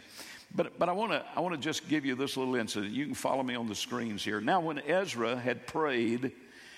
But, 0.55 0.79
but 0.79 0.88
I 0.88 0.94
want 0.94 1.12
to 1.12 1.25
I 1.36 1.41
wanna 1.41 1.58
just 1.58 1.89
give 1.89 2.05
you 2.05 2.15
this 2.15 2.38
little 2.38 2.55
incident. 2.55 2.94
You 2.94 3.05
can 3.05 3.15
follow 3.15 3.44
me 3.44 3.55
on 3.55 3.67
the 3.67 3.75
screens 3.75 4.24
here. 4.24 4.39
Now, 4.39 4.62
when 4.62 4.79
Ezra 4.79 5.36
had 5.36 5.67
prayed, 5.67 6.32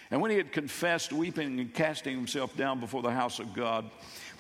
and 0.10 0.22
when 0.22 0.32
he 0.32 0.38
had 0.38 0.52
confessed, 0.52 1.12
weeping 1.12 1.60
and 1.60 1.74
casting 1.74 2.16
himself 2.16 2.56
down 2.56 2.80
before 2.80 3.02
the 3.02 3.12
house 3.12 3.40
of 3.40 3.54
God, 3.54 3.90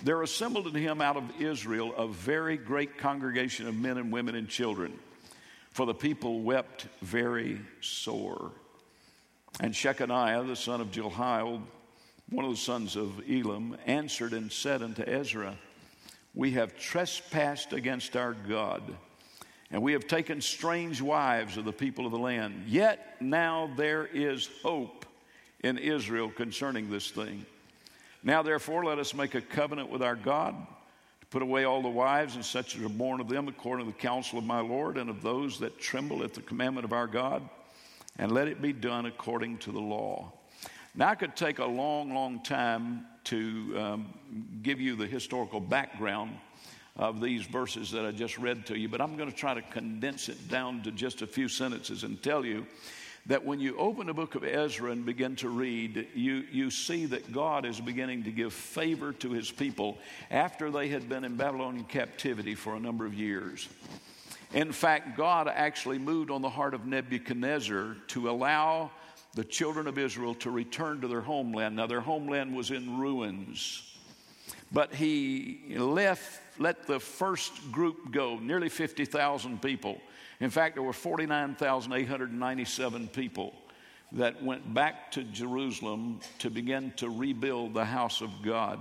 there 0.03 0.21
assembled 0.21 0.73
to 0.73 0.79
him 0.79 1.01
out 1.01 1.17
of 1.17 1.41
Israel 1.41 1.93
a 1.95 2.07
very 2.07 2.57
great 2.57 2.97
congregation 2.97 3.67
of 3.67 3.75
men 3.75 3.97
and 3.97 4.11
women 4.11 4.35
and 4.35 4.47
children. 4.47 4.97
For 5.77 5.85
the 5.85 5.93
people 5.93 6.41
wept 6.41 6.87
very 7.03 7.61
sore. 7.81 8.51
And 9.59 9.75
Shechaniah, 9.75 10.47
the 10.47 10.55
son 10.55 10.81
of 10.81 10.89
Jehiel, 10.89 11.61
one 12.31 12.45
of 12.45 12.49
the 12.49 12.57
sons 12.57 12.95
of 12.95 13.21
Elam, 13.29 13.77
answered 13.85 14.33
and 14.33 14.51
said 14.51 14.81
unto 14.81 15.03
Ezra, 15.03 15.55
We 16.33 16.49
have 16.53 16.79
trespassed 16.79 17.73
against 17.73 18.17
our 18.17 18.33
God, 18.33 18.81
and 19.69 19.83
we 19.83 19.93
have 19.93 20.07
taken 20.07 20.41
strange 20.41 20.99
wives 20.99 21.57
of 21.57 21.65
the 21.65 21.71
people 21.71 22.07
of 22.07 22.11
the 22.11 22.17
land. 22.17 22.63
Yet 22.65 23.17
now 23.21 23.69
there 23.77 24.07
is 24.07 24.49
hope 24.63 25.05
in 25.59 25.77
Israel 25.77 26.31
concerning 26.31 26.89
this 26.89 27.11
thing. 27.11 27.45
Now, 28.23 28.41
therefore, 28.41 28.83
let 28.83 28.97
us 28.97 29.13
make 29.13 29.35
a 29.35 29.41
covenant 29.41 29.91
with 29.91 30.01
our 30.01 30.15
God 30.15 30.55
put 31.29 31.41
away 31.41 31.65
all 31.65 31.81
the 31.81 31.89
wives 31.89 32.35
and 32.35 32.45
such 32.45 32.75
as 32.75 32.83
are 32.83 32.89
born 32.89 33.19
of 33.19 33.27
them 33.27 33.47
according 33.47 33.85
to 33.85 33.91
the 33.91 33.97
counsel 33.97 34.39
of 34.39 34.45
my 34.45 34.59
Lord 34.59 34.97
and 34.97 35.09
of 35.09 35.21
those 35.21 35.59
that 35.59 35.79
tremble 35.79 36.23
at 36.23 36.33
the 36.33 36.41
commandment 36.41 36.85
of 36.85 36.93
our 36.93 37.07
God, 37.07 37.47
and 38.17 38.31
let 38.31 38.47
it 38.47 38.61
be 38.61 38.73
done 38.73 39.05
according 39.05 39.57
to 39.59 39.71
the 39.71 39.79
law. 39.79 40.31
Now, 40.95 41.09
I 41.09 41.15
could 41.15 41.35
take 41.35 41.59
a 41.59 41.65
long, 41.65 42.13
long 42.13 42.41
time 42.41 43.05
to 43.25 43.73
um, 43.77 44.13
give 44.63 44.81
you 44.81 44.95
the 44.95 45.05
historical 45.05 45.59
background 45.59 46.37
of 46.95 47.21
these 47.21 47.45
verses 47.45 47.91
that 47.91 48.05
I 48.05 48.11
just 48.11 48.39
read 48.39 48.65
to 48.67 48.77
you, 48.77 48.89
but 48.89 49.01
I'm 49.01 49.15
going 49.15 49.29
to 49.29 49.35
try 49.35 49.53
to 49.53 49.61
condense 49.61 50.29
it 50.29 50.47
down 50.47 50.81
to 50.83 50.91
just 50.91 51.21
a 51.21 51.27
few 51.27 51.47
sentences 51.47 52.03
and 52.03 52.21
tell 52.23 52.43
you 52.43 52.65
that 53.27 53.43
when 53.45 53.59
you 53.59 53.77
open 53.77 54.07
the 54.07 54.13
book 54.13 54.35
of 54.35 54.43
Ezra 54.43 54.91
and 54.91 55.05
begin 55.05 55.35
to 55.37 55.49
read, 55.49 56.07
you, 56.15 56.45
you 56.51 56.71
see 56.71 57.05
that 57.07 57.31
God 57.31 57.65
is 57.65 57.79
beginning 57.79 58.23
to 58.23 58.31
give 58.31 58.53
favor 58.53 59.11
to 59.13 59.31
his 59.31 59.51
people 59.51 59.97
after 60.31 60.71
they 60.71 60.87
had 60.87 61.09
been 61.09 61.25
in 61.25 61.35
Babylonian 61.35 61.85
captivity 61.85 62.55
for 62.55 62.75
a 62.75 62.79
number 62.79 63.05
of 63.05 63.13
years. 63.13 63.67
In 64.53 64.71
fact, 64.71 65.17
God 65.17 65.49
actually 65.49 65.99
moved 65.99 66.31
on 66.31 66.41
the 66.41 66.49
heart 66.49 66.73
of 66.73 66.85
Nebuchadnezzar 66.85 67.97
to 68.07 68.29
allow 68.29 68.91
the 69.33 69.43
children 69.43 69.87
of 69.87 69.97
Israel 69.97 70.33
to 70.35 70.49
return 70.49 71.01
to 71.01 71.07
their 71.09 71.21
homeland. 71.21 71.75
Now, 71.75 71.85
their 71.85 72.01
homeland 72.01 72.55
was 72.55 72.71
in 72.71 72.97
ruins. 72.97 73.83
But 74.71 74.93
he 74.93 75.75
left, 75.77 76.41
let 76.59 76.87
the 76.87 76.99
first 76.99 77.71
group 77.73 78.11
go, 78.11 78.39
nearly 78.39 78.69
50,000 78.69 79.61
people. 79.61 79.99
In 80.39 80.49
fact, 80.49 80.75
there 80.75 80.83
were 80.83 80.93
49,897 80.93 83.07
people 83.07 83.53
that 84.13 84.41
went 84.43 84.73
back 84.73 85.11
to 85.11 85.23
Jerusalem 85.23 86.19
to 86.39 86.49
begin 86.49 86.91
to 86.97 87.09
rebuild 87.09 87.73
the 87.73 87.85
house 87.85 88.21
of 88.21 88.29
God. 88.43 88.79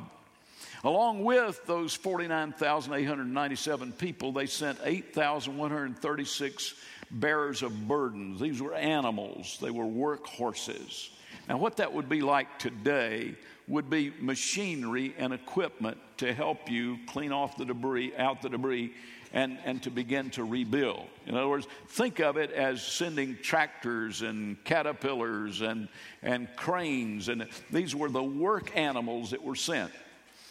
Along 0.85 1.25
with 1.25 1.65
those 1.67 1.95
49,897 1.95 3.93
people, 3.93 4.33
they 4.33 4.47
sent 4.47 4.79
8,136 4.85 6.75
bearers 7.11 7.63
of 7.63 7.89
burdens. 7.89 8.41
These 8.41 8.63
were 8.63 8.75
animals, 8.75 9.59
they 9.61 9.71
were 9.71 9.87
work 9.87 10.27
horses. 10.27 11.11
Now, 11.49 11.59
what 11.59 11.77
that 11.77 11.93
would 11.93 12.09
be 12.09 12.23
like 12.23 12.59
today 12.59 13.37
would 13.69 13.91
be 13.91 14.13
machinery 14.21 15.15
and 15.19 15.33
equipment 15.33 15.99
to 16.19 16.33
help 16.33 16.71
you 16.71 16.99
clean 17.07 17.33
off 17.33 17.57
the 17.57 17.65
debris, 17.65 18.15
out 18.17 18.43
the 18.43 18.49
debris, 18.49 18.93
and, 19.33 19.59
and 19.65 19.83
to 19.83 19.91
begin 19.91 20.31
to 20.31 20.45
rebuild. 20.45 21.07
In 21.27 21.37
other 21.37 21.49
words, 21.49 21.67
think 21.89 22.21
of 22.21 22.37
it 22.37 22.51
as 22.53 22.83
sending 22.83 23.37
tractors 23.43 24.23
and 24.23 24.63
caterpillars 24.65 25.61
and, 25.61 25.89
and 26.23 26.49
cranes, 26.57 27.29
and 27.29 27.47
these 27.71 27.95
were 27.95 28.09
the 28.09 28.23
work 28.23 28.77
animals 28.77 29.31
that 29.31 29.43
were 29.43 29.57
sent. 29.57 29.93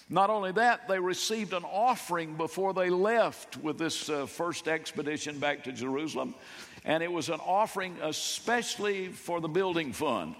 Not 0.10 0.30
only 0.30 0.52
that, 0.52 0.88
they 0.88 1.00
received 1.00 1.54
an 1.54 1.64
offering 1.64 2.36
before 2.36 2.74
they 2.74 2.92
left 2.92 3.58
with 3.58 3.80
this 3.80 4.08
uh, 4.08 4.28
first 4.28 4.68
expedition 4.68 5.40
back 5.40 5.64
to 5.64 5.72
Jerusalem, 5.72 6.36
and 6.84 7.02
it 7.02 7.12
was 7.12 7.30
an 7.30 7.40
offering 7.40 7.98
especially 8.04 9.08
for 9.08 9.42
the 9.42 9.48
building 9.48 9.94
fund. 9.94 10.36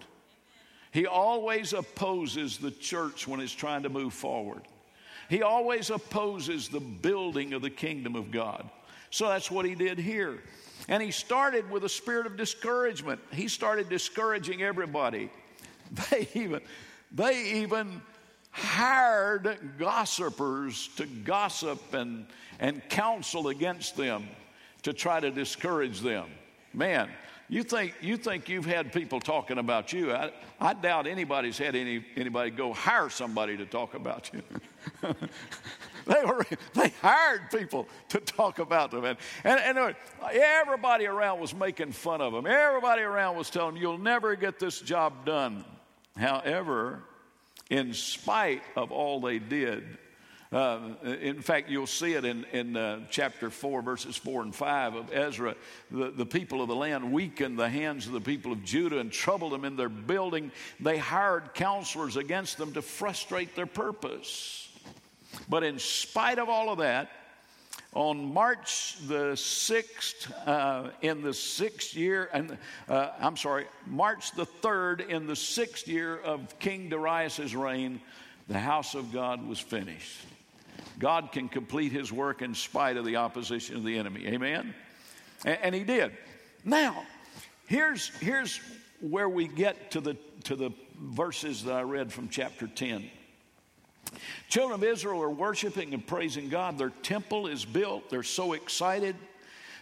He 0.92 1.06
always 1.06 1.74
opposes 1.74 2.58
the 2.58 2.72
church 2.72 3.28
when 3.28 3.40
it's 3.40 3.54
trying 3.54 3.84
to 3.84 3.90
move 3.90 4.14
forward. 4.14 4.62
he 5.30 5.44
always 5.44 5.90
opposes 5.90 6.70
the 6.70 6.80
building 6.80 7.54
of 7.54 7.62
the 7.62 7.70
kingdom 7.70 8.16
of 8.16 8.32
God. 8.32 8.70
So 9.10 9.28
that's 9.28 9.52
what 9.52 9.66
he 9.66 9.76
did 9.76 10.00
here. 10.00 10.40
And 10.88 11.04
he 11.04 11.12
started 11.12 11.70
with 11.70 11.84
a 11.84 11.90
spirit 11.90 12.26
of 12.26 12.38
discouragement. 12.38 13.20
He 13.32 13.48
started 13.48 13.90
discouraging 13.90 14.64
everybody. 14.64 15.30
They 16.12 16.28
even, 16.34 16.60
they 17.14 17.62
even 17.62 18.02
hired 18.52 19.58
gossipers 19.80 20.90
to 20.98 21.06
gossip 21.06 21.94
and, 21.94 22.26
and 22.60 22.82
counsel 22.90 23.48
against 23.48 23.96
them 23.96 24.28
to 24.88 24.94
try 24.94 25.20
to 25.20 25.30
discourage 25.30 26.00
them. 26.00 26.30
Man, 26.74 27.10
you 27.50 27.64
think, 27.64 27.94
you 28.00 28.16
think 28.16 28.48
you've 28.48 28.66
had 28.66 28.94
people 28.94 29.20
talking 29.20 29.58
about 29.58 29.92
you. 29.92 30.14
I, 30.14 30.32
I 30.62 30.74
doubt 30.76 31.08
anybody's 31.08 31.58
had 31.58 31.76
any, 31.76 32.06
anybody 32.16 32.52
go 32.52 32.72
hire 32.72 33.10
somebody 33.10 33.58
to 33.58 33.66
talk 33.66 33.96
about 33.96 34.32
you. 34.32 34.42
they, 36.06 36.24
were, 36.24 36.46
they 36.74 36.94
hired 37.02 37.52
people 37.52 37.86
to 38.08 38.22
talk 38.22 38.60
about 38.60 38.92
them. 38.92 39.04
And, 39.04 39.18
and, 39.44 39.78
and 39.78 39.96
everybody 40.32 41.06
around 41.06 41.42
was 41.42 41.54
making 41.54 41.92
fun 41.92 42.22
of 42.22 42.32
them. 42.32 42.48
Everybody 42.48 43.02
around 43.02 43.36
was 43.36 43.50
telling 43.50 43.74
them, 43.74 43.84
you'll 43.84 43.98
never 43.98 44.38
get 44.38 44.58
this 44.58 44.80
job 44.80 45.26
done. 45.26 45.66
However, 46.16 47.04
in 47.70 47.94
spite 47.94 48.64
of 48.78 48.94
all 48.94 49.20
they 49.20 49.40
did, 49.40 49.98
uh, 50.52 50.80
in 51.04 51.42
fact, 51.42 51.70
you'll 51.70 51.88
see 51.88 52.14
it 52.14 52.24
in, 52.24 52.46
in 52.54 52.78
uh, 52.78 53.02
chapter 53.10 53.50
4, 53.50 53.82
verses 53.82 54.16
4 54.16 54.44
and 54.44 54.56
5 54.56 54.96
of 54.96 55.14
Ezra. 55.14 55.56
The, 55.92 56.10
the 56.12 56.26
people 56.26 56.62
of 56.62 56.70
the 56.70 56.76
land 56.76 57.12
weakened 57.12 57.60
the 57.60 57.68
hands 57.68 58.08
of 58.08 58.14
the 58.14 58.22
people 58.22 58.54
of 58.54 58.64
Judah 58.64 59.00
and 59.00 59.12
troubled 59.12 59.52
them 59.52 59.66
in 59.66 59.76
their 59.76 59.90
building. 59.90 60.52
They 60.80 60.98
hired 60.98 61.54
counselors 61.54 62.16
against 62.16 62.58
them 62.58 62.74
to 62.74 62.82
frustrate 62.82 63.56
their 63.56 63.66
purpose. 63.66 64.70
But 65.50 65.64
in 65.64 65.80
spite 65.80 66.40
of 66.40 66.48
all 66.48 66.72
of 66.72 66.78
that, 66.80 67.10
on 67.94 68.34
March 68.34 68.96
the 69.08 69.34
6th, 69.34 70.32
uh, 70.48 70.92
in 71.02 71.22
the 71.22 71.34
sixth 71.34 71.96
year, 71.96 72.30
and 72.32 72.58
uh, 72.88 73.10
I'm 73.20 73.36
sorry, 73.36 73.66
March 73.86 74.32
the 74.32 74.46
3rd, 74.46 75.10
in 75.10 75.28
the 75.28 75.36
sixth 75.36 75.88
year 75.88 76.18
of 76.18 76.58
King 76.60 76.90
Darius's 76.90 77.56
reign, 77.56 78.00
the 78.48 78.60
house 78.60 78.96
of 78.96 79.12
God 79.12 79.46
was 79.46 79.60
finished. 79.60 80.20
God 81.00 81.32
can 81.32 81.48
complete 81.50 81.92
his 81.92 82.12
work 82.12 82.42
in 82.42 82.56
spite 82.56 82.98
of 82.98 83.06
the 83.06 83.18
opposition 83.18 83.76
of 83.76 83.84
the 83.84 83.98
enemy. 83.98 84.26
Amen? 84.28 84.74
And, 85.46 85.60
and 85.62 85.76
he 85.76 85.84
did. 85.84 86.12
Now, 86.66 87.04
here's, 87.68 88.10
here's 88.20 88.60
where 89.00 89.30
we 89.30 89.48
get 89.48 89.92
to 89.92 90.02
the, 90.02 90.18
to 90.46 90.56
the 90.56 90.72
verses 91.00 91.64
that 91.64 91.76
I 91.76 91.82
read 91.82 92.12
from 92.12 92.30
chapter 92.30 92.68
10. 92.68 93.10
Children 94.50 94.82
of 94.82 94.84
Israel 94.84 95.22
are 95.22 95.30
worshiping 95.30 95.94
and 95.94 96.06
praising 96.06 96.50
God. 96.50 96.78
Their 96.78 96.90
temple 96.90 97.48
is 97.48 97.66
built. 97.66 98.10
They're 98.10 98.24
so 98.24 98.54
excited. 98.54 99.16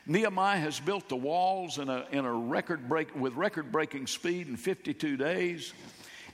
Nehemiah 0.07 0.60
has 0.60 0.79
built 0.79 1.10
the 1.10 1.15
walls 1.15 1.79
in 1.79 1.89
a, 1.89 2.05
in 2.12 2.25
a 2.25 2.34
record 2.34 2.88
break 2.88 3.15
with 3.15 3.34
record 3.34 3.72
breaking 3.72 4.07
speed 4.07 4.48
in 4.48 4.57
52 4.57 5.17
days. 5.17 5.74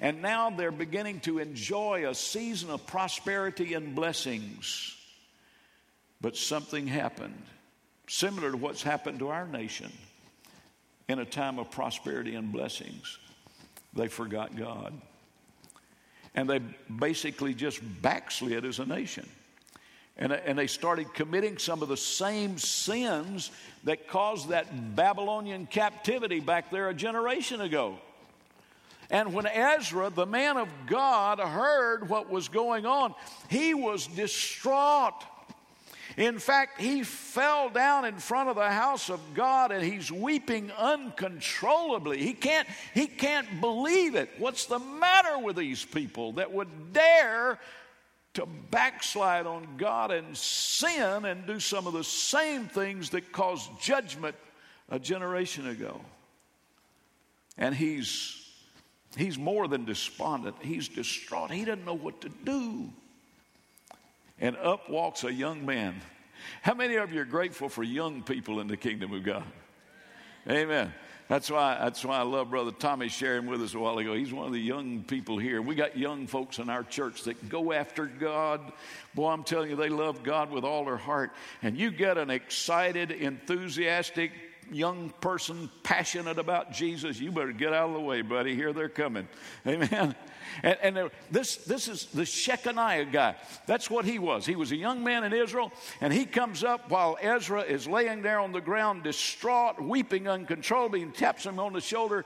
And 0.01 0.23
now 0.23 0.49
they're 0.49 0.71
beginning 0.71 1.19
to 1.21 1.37
enjoy 1.37 2.09
a 2.09 2.15
season 2.15 2.71
of 2.71 2.87
prosperity 2.87 3.75
and 3.75 3.95
blessings. 3.95 4.97
But 6.19 6.35
something 6.35 6.87
happened, 6.87 7.41
similar 8.07 8.51
to 8.51 8.57
what's 8.57 8.81
happened 8.81 9.19
to 9.19 9.29
our 9.29 9.47
nation 9.47 9.91
in 11.07 11.19
a 11.19 11.25
time 11.25 11.59
of 11.59 11.69
prosperity 11.69 12.33
and 12.33 12.51
blessings. 12.51 13.19
They 13.93 14.07
forgot 14.07 14.55
God. 14.55 14.99
And 16.33 16.49
they 16.49 16.59
basically 16.59 17.53
just 17.53 17.79
backslid 18.01 18.65
as 18.65 18.79
a 18.79 18.85
nation. 18.85 19.29
And, 20.17 20.33
and 20.33 20.57
they 20.57 20.67
started 20.67 21.13
committing 21.13 21.59
some 21.59 21.83
of 21.83 21.89
the 21.89 21.97
same 21.97 22.57
sins 22.57 23.51
that 23.83 24.07
caused 24.07 24.49
that 24.49 24.95
Babylonian 24.95 25.67
captivity 25.67 26.39
back 26.39 26.71
there 26.71 26.89
a 26.89 26.93
generation 26.93 27.61
ago. 27.61 27.99
And 29.11 29.33
when 29.33 29.45
Ezra, 29.45 30.09
the 30.09 30.25
man 30.25 30.55
of 30.55 30.69
God, 30.87 31.39
heard 31.39 32.07
what 32.07 32.29
was 32.29 32.47
going 32.47 32.85
on, 32.85 33.13
he 33.49 33.73
was 33.73 34.07
distraught. 34.07 35.25
In 36.15 36.39
fact, 36.39 36.79
he 36.79 37.03
fell 37.03 37.69
down 37.69 38.05
in 38.05 38.17
front 38.17 38.47
of 38.47 38.55
the 38.55 38.69
house 38.69 39.09
of 39.09 39.19
God 39.33 39.73
and 39.73 39.83
he's 39.83 40.11
weeping 40.11 40.71
uncontrollably. 40.71 42.19
He 42.19 42.33
can't, 42.33 42.67
he 42.93 43.05
can't 43.05 43.59
believe 43.59 44.15
it. 44.15 44.29
What's 44.37 44.65
the 44.65 44.79
matter 44.79 45.39
with 45.39 45.57
these 45.57 45.83
people 45.83 46.33
that 46.33 46.51
would 46.53 46.93
dare 46.93 47.59
to 48.35 48.45
backslide 48.45 49.45
on 49.45 49.75
God 49.77 50.11
and 50.11 50.37
sin 50.37 51.25
and 51.25 51.45
do 51.45 51.59
some 51.59 51.85
of 51.85 51.91
the 51.91 52.03
same 52.03 52.67
things 52.67 53.09
that 53.09 53.33
caused 53.33 53.69
judgment 53.81 54.37
a 54.89 54.99
generation 54.99 55.67
ago? 55.67 55.99
And 57.57 57.75
he's 57.75 58.40
He's 59.17 59.37
more 59.37 59.67
than 59.67 59.85
despondent, 59.85 60.55
he's 60.61 60.87
distraught. 60.87 61.51
He 61.51 61.65
doesn't 61.65 61.85
know 61.85 61.93
what 61.93 62.21
to 62.21 62.29
do. 62.29 62.89
And 64.39 64.57
up 64.57 64.89
walks 64.89 65.23
a 65.23 65.31
young 65.31 65.65
man. 65.65 66.01
How 66.61 66.73
many 66.73 66.95
of 66.95 67.13
you 67.13 67.21
are 67.21 67.25
grateful 67.25 67.69
for 67.69 67.83
young 67.83 68.23
people 68.23 68.59
in 68.59 68.67
the 68.67 68.77
kingdom 68.77 69.13
of 69.13 69.23
God? 69.23 69.43
Amen. 70.49 70.91
That's 71.27 71.49
why, 71.49 71.77
that's 71.79 72.03
why 72.03 72.17
I 72.17 72.23
love 72.23 72.49
Brother 72.49 72.71
Tommy 72.71 73.07
sharing 73.07 73.45
with 73.45 73.61
us 73.61 73.73
a 73.73 73.79
while 73.79 73.97
ago. 73.99 74.13
He's 74.13 74.33
one 74.33 74.47
of 74.47 74.51
the 74.51 74.59
young 74.59 75.03
people 75.03 75.37
here. 75.37 75.61
We 75.61 75.75
got 75.75 75.97
young 75.97 76.27
folks 76.27 76.59
in 76.59 76.69
our 76.69 76.83
church 76.83 77.23
that 77.23 77.47
go 77.47 77.71
after 77.71 78.05
God. 78.05 78.59
Boy, 79.13 79.29
I'm 79.29 79.45
telling 79.45 79.69
you, 79.69 79.77
they 79.77 79.87
love 79.87 80.23
God 80.23 80.51
with 80.51 80.65
all 80.65 80.83
their 80.83 80.97
heart. 80.97 81.31
And 81.61 81.77
you 81.77 81.89
get 81.89 82.17
an 82.17 82.29
excited, 82.29 83.11
enthusiastic, 83.11 84.33
young 84.71 85.09
person 85.21 85.69
passionate 85.83 86.39
about 86.39 86.71
Jesus, 86.71 87.19
you 87.19 87.31
better 87.31 87.51
get 87.51 87.73
out 87.73 87.89
of 87.89 87.93
the 87.93 87.99
way, 87.99 88.21
buddy. 88.21 88.55
Here 88.55 88.73
they're 88.73 88.89
coming. 88.89 89.27
Amen. 89.67 90.15
And, 90.63 90.77
and 90.81 91.11
this, 91.29 91.57
this 91.57 91.87
is 91.87 92.05
the 92.05 92.23
Shechaniah 92.23 93.11
guy. 93.11 93.35
That's 93.67 93.89
what 93.89 94.05
he 94.05 94.19
was. 94.19 94.45
He 94.45 94.55
was 94.55 94.71
a 94.71 94.75
young 94.75 95.03
man 95.03 95.23
in 95.23 95.33
Israel, 95.33 95.71
and 96.01 96.11
he 96.11 96.25
comes 96.25 96.63
up 96.63 96.89
while 96.89 97.17
Ezra 97.21 97.61
is 97.61 97.87
laying 97.87 98.21
there 98.21 98.39
on 98.39 98.51
the 98.51 98.61
ground, 98.61 99.03
distraught, 99.03 99.81
weeping 99.81 100.27
uncontrollably, 100.27 101.01
and 101.03 101.13
taps 101.13 101.45
him 101.45 101.59
on 101.59 101.73
the 101.73 101.81
shoulder. 101.81 102.25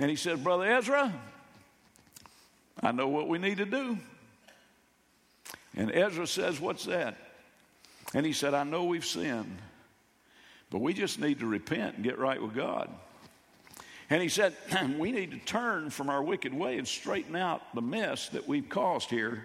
And 0.00 0.10
he 0.10 0.16
says, 0.16 0.38
Brother 0.40 0.64
Ezra, 0.64 1.12
I 2.82 2.92
know 2.92 3.08
what 3.08 3.28
we 3.28 3.38
need 3.38 3.58
to 3.58 3.66
do. 3.66 3.98
And 5.76 5.90
Ezra 5.90 6.26
says, 6.26 6.60
What's 6.60 6.84
that? 6.84 7.16
And 8.14 8.26
he 8.26 8.32
said, 8.32 8.52
I 8.54 8.64
know 8.64 8.84
we've 8.84 9.06
sinned. 9.06 9.58
But 10.72 10.80
we 10.80 10.94
just 10.94 11.20
need 11.20 11.40
to 11.40 11.46
repent 11.46 11.96
and 11.96 12.04
get 12.04 12.18
right 12.18 12.40
with 12.40 12.54
God. 12.54 12.88
And 14.08 14.22
he 14.22 14.30
said, 14.30 14.56
We 14.98 15.12
need 15.12 15.30
to 15.32 15.38
turn 15.38 15.90
from 15.90 16.08
our 16.08 16.22
wicked 16.22 16.54
way 16.54 16.78
and 16.78 16.88
straighten 16.88 17.36
out 17.36 17.60
the 17.74 17.82
mess 17.82 18.30
that 18.30 18.48
we've 18.48 18.68
caused 18.68 19.10
here. 19.10 19.44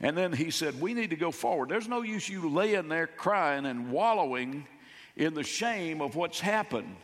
And 0.00 0.16
then 0.16 0.32
he 0.32 0.50
said, 0.50 0.80
We 0.80 0.94
need 0.94 1.10
to 1.10 1.16
go 1.16 1.30
forward. 1.30 1.68
There's 1.68 1.88
no 1.88 2.00
use 2.00 2.26
you 2.26 2.48
laying 2.48 2.88
there 2.88 3.06
crying 3.06 3.66
and 3.66 3.92
wallowing 3.92 4.66
in 5.14 5.34
the 5.34 5.42
shame 5.42 6.00
of 6.00 6.16
what's 6.16 6.40
happened. 6.40 6.96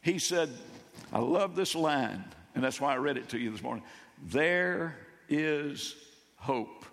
He 0.00 0.20
said, 0.20 0.50
I 1.12 1.18
love 1.18 1.56
this 1.56 1.74
line, 1.74 2.24
and 2.54 2.62
that's 2.62 2.80
why 2.80 2.94
I 2.94 2.98
read 2.98 3.16
it 3.16 3.30
to 3.30 3.38
you 3.38 3.50
this 3.50 3.62
morning. 3.62 3.82
There 4.28 4.96
is 5.28 5.96
hope. 6.36 6.84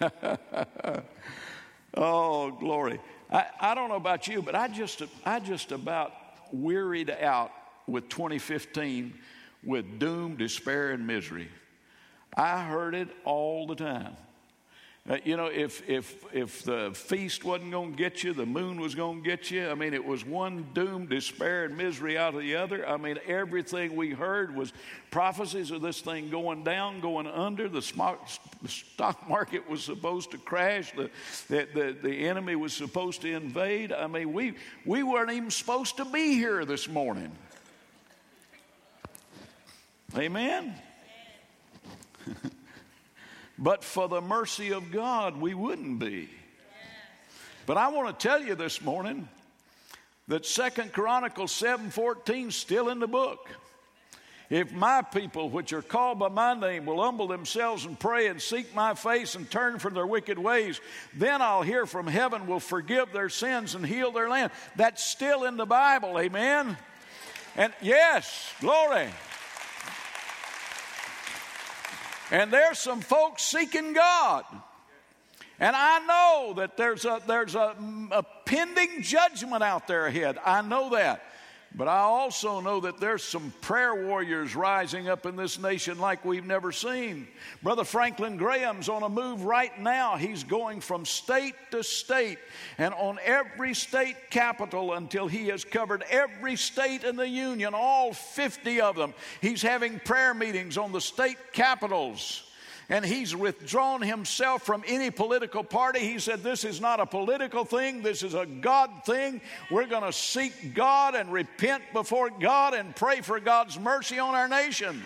oh, 1.96 2.52
glory. 2.52 3.00
I, 3.30 3.46
I 3.60 3.74
don't 3.74 3.88
know 3.88 3.96
about 3.96 4.26
you, 4.28 4.42
but 4.42 4.54
I 4.54 4.68
just, 4.68 5.02
I 5.24 5.40
just 5.40 5.72
about 5.72 6.12
wearied 6.52 7.10
out 7.10 7.52
with 7.86 8.08
2015 8.08 9.14
with 9.64 9.98
doom, 9.98 10.36
despair, 10.36 10.90
and 10.90 11.06
misery. 11.06 11.48
I 12.34 12.64
heard 12.64 12.94
it 12.94 13.08
all 13.24 13.66
the 13.66 13.74
time. 13.74 14.16
Uh, 15.08 15.16
you 15.24 15.34
know, 15.34 15.46
if, 15.46 15.88
if, 15.88 16.24
if 16.32 16.62
the 16.62 16.90
feast 16.92 17.42
wasn't 17.42 17.70
going 17.70 17.92
to 17.92 17.96
get 17.96 18.22
you, 18.22 18.34
the 18.34 18.44
moon 18.44 18.78
was 18.78 18.94
going 18.94 19.22
to 19.22 19.28
get 19.28 19.50
you. 19.50 19.66
I 19.68 19.74
mean, 19.74 19.94
it 19.94 20.04
was 20.04 20.26
one 20.26 20.68
doom, 20.74 21.06
despair, 21.06 21.64
and 21.64 21.76
misery 21.76 22.18
out 22.18 22.34
of 22.34 22.40
the 22.40 22.56
other. 22.56 22.86
I 22.86 22.98
mean, 22.98 23.18
everything 23.26 23.96
we 23.96 24.10
heard 24.10 24.54
was 24.54 24.74
prophecies 25.10 25.70
of 25.70 25.80
this 25.80 26.02
thing 26.02 26.28
going 26.28 26.64
down, 26.64 27.00
going 27.00 27.26
under. 27.26 27.66
The, 27.66 27.80
stock 27.80 29.26
market 29.28 29.68
was 29.70 29.82
supposed 29.82 30.32
to 30.32 30.38
crash. 30.38 30.92
The, 30.92 31.10
the, 31.48 31.66
the, 31.74 31.96
the 32.02 32.28
enemy 32.28 32.54
was 32.54 32.74
supposed 32.74 33.22
to 33.22 33.32
invade. 33.32 33.92
I 33.92 34.06
mean, 34.06 34.34
we, 34.34 34.54
we 34.84 35.02
weren't 35.02 35.32
even 35.32 35.50
supposed 35.50 35.96
to 35.96 36.04
be 36.04 36.34
here 36.34 36.66
this 36.66 36.88
morning. 36.88 37.32
Amen. 40.14 40.74
But 43.60 43.84
for 43.84 44.08
the 44.08 44.22
mercy 44.22 44.72
of 44.72 44.90
God, 44.90 45.36
we 45.36 45.52
wouldn't 45.52 45.98
be. 45.98 46.30
But 47.66 47.76
I 47.76 47.88
want 47.88 48.18
to 48.18 48.28
tell 48.28 48.42
you 48.42 48.54
this 48.54 48.80
morning 48.80 49.28
that 50.28 50.46
Second 50.46 50.92
Chronicles 50.92 51.52
7:14 51.52 52.50
still 52.52 52.88
in 52.88 53.00
the 53.00 53.06
book. 53.06 53.48
If 54.48 54.72
my 54.72 55.02
people, 55.02 55.48
which 55.48 55.72
are 55.72 55.82
called 55.82 56.18
by 56.18 56.28
my 56.28 56.54
name, 56.54 56.84
will 56.84 57.00
humble 57.00 57.28
themselves 57.28 57.84
and 57.84 58.00
pray 58.00 58.26
and 58.26 58.42
seek 58.42 58.74
my 58.74 58.94
face 58.94 59.36
and 59.36 59.48
turn 59.48 59.78
from 59.78 59.94
their 59.94 60.06
wicked 60.06 60.38
ways, 60.38 60.80
then 61.14 61.40
I'll 61.40 61.62
hear 61.62 61.86
from 61.86 62.08
heaven, 62.08 62.48
will 62.48 62.58
forgive 62.58 63.12
their 63.12 63.28
sins 63.28 63.76
and 63.76 63.86
heal 63.86 64.10
their 64.10 64.28
land. 64.28 64.50
That's 64.74 65.04
still 65.04 65.44
in 65.44 65.56
the 65.56 65.66
Bible, 65.66 66.18
amen? 66.18 66.76
And 67.56 67.72
yes, 67.80 68.52
glory. 68.60 69.10
And 72.30 72.52
there's 72.52 72.78
some 72.78 73.00
folks 73.00 73.42
seeking 73.44 73.92
God. 73.92 74.44
And 75.58 75.76
I 75.76 75.98
know 76.06 76.54
that 76.56 76.76
there's 76.76 77.04
a, 77.04 77.20
there's 77.26 77.54
a, 77.54 77.74
a 78.10 78.24
pending 78.46 79.02
judgment 79.02 79.62
out 79.62 79.86
there 79.86 80.06
ahead. 80.06 80.38
I 80.44 80.62
know 80.62 80.90
that. 80.90 81.22
But 81.72 81.86
I 81.86 82.00
also 82.00 82.60
know 82.60 82.80
that 82.80 82.98
there's 82.98 83.22
some 83.22 83.52
prayer 83.60 83.94
warriors 83.94 84.56
rising 84.56 85.08
up 85.08 85.24
in 85.24 85.36
this 85.36 85.56
nation 85.56 86.00
like 86.00 86.24
we've 86.24 86.44
never 86.44 86.72
seen. 86.72 87.28
Brother 87.62 87.84
Franklin 87.84 88.36
Graham's 88.36 88.88
on 88.88 89.04
a 89.04 89.08
move 89.08 89.44
right 89.44 89.78
now. 89.78 90.16
He's 90.16 90.42
going 90.42 90.80
from 90.80 91.04
state 91.04 91.54
to 91.70 91.84
state 91.84 92.38
and 92.76 92.92
on 92.94 93.20
every 93.24 93.74
state 93.74 94.16
capital 94.30 94.94
until 94.94 95.28
he 95.28 95.46
has 95.48 95.64
covered 95.64 96.02
every 96.10 96.56
state 96.56 97.04
in 97.04 97.14
the 97.14 97.28
union, 97.28 97.72
all 97.72 98.12
50 98.14 98.80
of 98.80 98.96
them. 98.96 99.14
He's 99.40 99.62
having 99.62 100.00
prayer 100.00 100.34
meetings 100.34 100.76
on 100.76 100.90
the 100.90 101.00
state 101.00 101.38
capitals 101.52 102.49
and 102.90 103.04
he's 103.04 103.34
withdrawn 103.34 104.02
himself 104.02 104.62
from 104.62 104.82
any 104.86 105.10
political 105.10 105.62
party. 105.62 106.00
He 106.00 106.18
said, 106.18 106.42
This 106.42 106.64
is 106.64 106.80
not 106.80 107.00
a 107.00 107.06
political 107.06 107.64
thing, 107.64 108.02
this 108.02 108.22
is 108.22 108.34
a 108.34 108.44
God 108.44 108.90
thing. 109.06 109.40
We're 109.70 109.86
going 109.86 110.02
to 110.02 110.12
seek 110.12 110.74
God 110.74 111.14
and 111.14 111.32
repent 111.32 111.84
before 111.92 112.28
God 112.28 112.74
and 112.74 112.94
pray 112.94 113.20
for 113.20 113.38
God's 113.38 113.78
mercy 113.78 114.18
on 114.18 114.34
our 114.34 114.48
nation. 114.48 115.02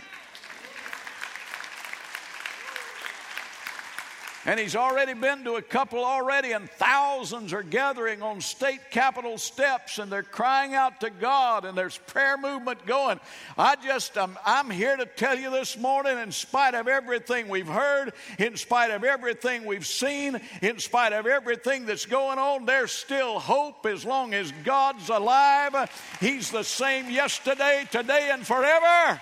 And 4.47 4.61
he's 4.61 4.77
already 4.77 5.15
been 5.15 5.45
to 5.45 5.55
a 5.55 5.63
couple 5.63 6.05
already, 6.05 6.53
and 6.53 6.69
thousands 6.69 7.55
are 7.55 7.63
gathering 7.63 8.21
on 8.21 8.43
state 8.43 8.91
capitol 8.91 9.39
steps 9.39 9.99
and 9.99 10.13
they're 10.13 10.23
crying 10.23 10.75
out 10.75 11.01
to 11.01 11.09
God, 11.09 11.65
and 11.65 11.77
there's 11.77 11.97
prayer 11.97 12.37
movement 12.37 12.85
going. 12.85 13.21
I 13.57 13.77
just, 13.77 14.19
um, 14.19 14.39
I'm 14.45 14.69
here 14.69 14.97
to 14.97 15.07
tell 15.07 15.39
you 15.39 15.51
this 15.51 15.79
morning, 15.79 16.19
in 16.19 16.31
spite 16.31 16.75
of 16.75 16.89
everything 16.89 17.49
we've 17.49 17.67
heard, 17.67 18.13
in 18.39 18.57
spite 18.57 18.91
of 18.91 19.03
everything 19.03 19.65
we've 19.65 19.87
seen, 19.87 20.39
in 20.61 20.79
spite 20.79 21.15
of 21.15 21.27
everything 21.27 21.87
that's 21.87 22.07
going 22.07 22.39
on, 22.39 22.67
there's 22.67 22.93
still 22.93 23.39
hope 23.39 23.87
as 23.87 24.05
long 24.05 24.35
as 24.35 24.53
God's 24.63 25.09
alive. 25.09 25.91
He's 26.21 26.51
the 26.51 26.65
same 26.65 27.09
yesterday, 27.09 27.87
today, 27.91 28.29
and 28.31 28.47
forever. 28.47 29.21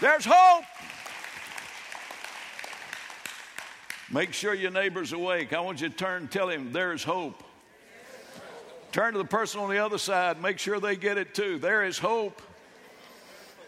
There's 0.00 0.26
hope. 0.28 0.64
Make 4.10 4.32
sure 4.32 4.54
your 4.54 4.70
neighbor's 4.70 5.12
awake. 5.12 5.52
I 5.52 5.60
want 5.60 5.80
you 5.80 5.88
to 5.88 5.94
turn 5.94 6.28
tell 6.28 6.48
him 6.48 6.72
there's 6.72 7.02
hope. 7.02 7.42
Turn 8.92 9.12
to 9.12 9.18
the 9.18 9.24
person 9.24 9.60
on 9.60 9.68
the 9.68 9.78
other 9.78 9.98
side, 9.98 10.40
make 10.40 10.58
sure 10.58 10.80
they 10.80 10.96
get 10.96 11.18
it 11.18 11.34
too. 11.34 11.58
There 11.58 11.84
is 11.84 11.98
hope. 11.98 12.40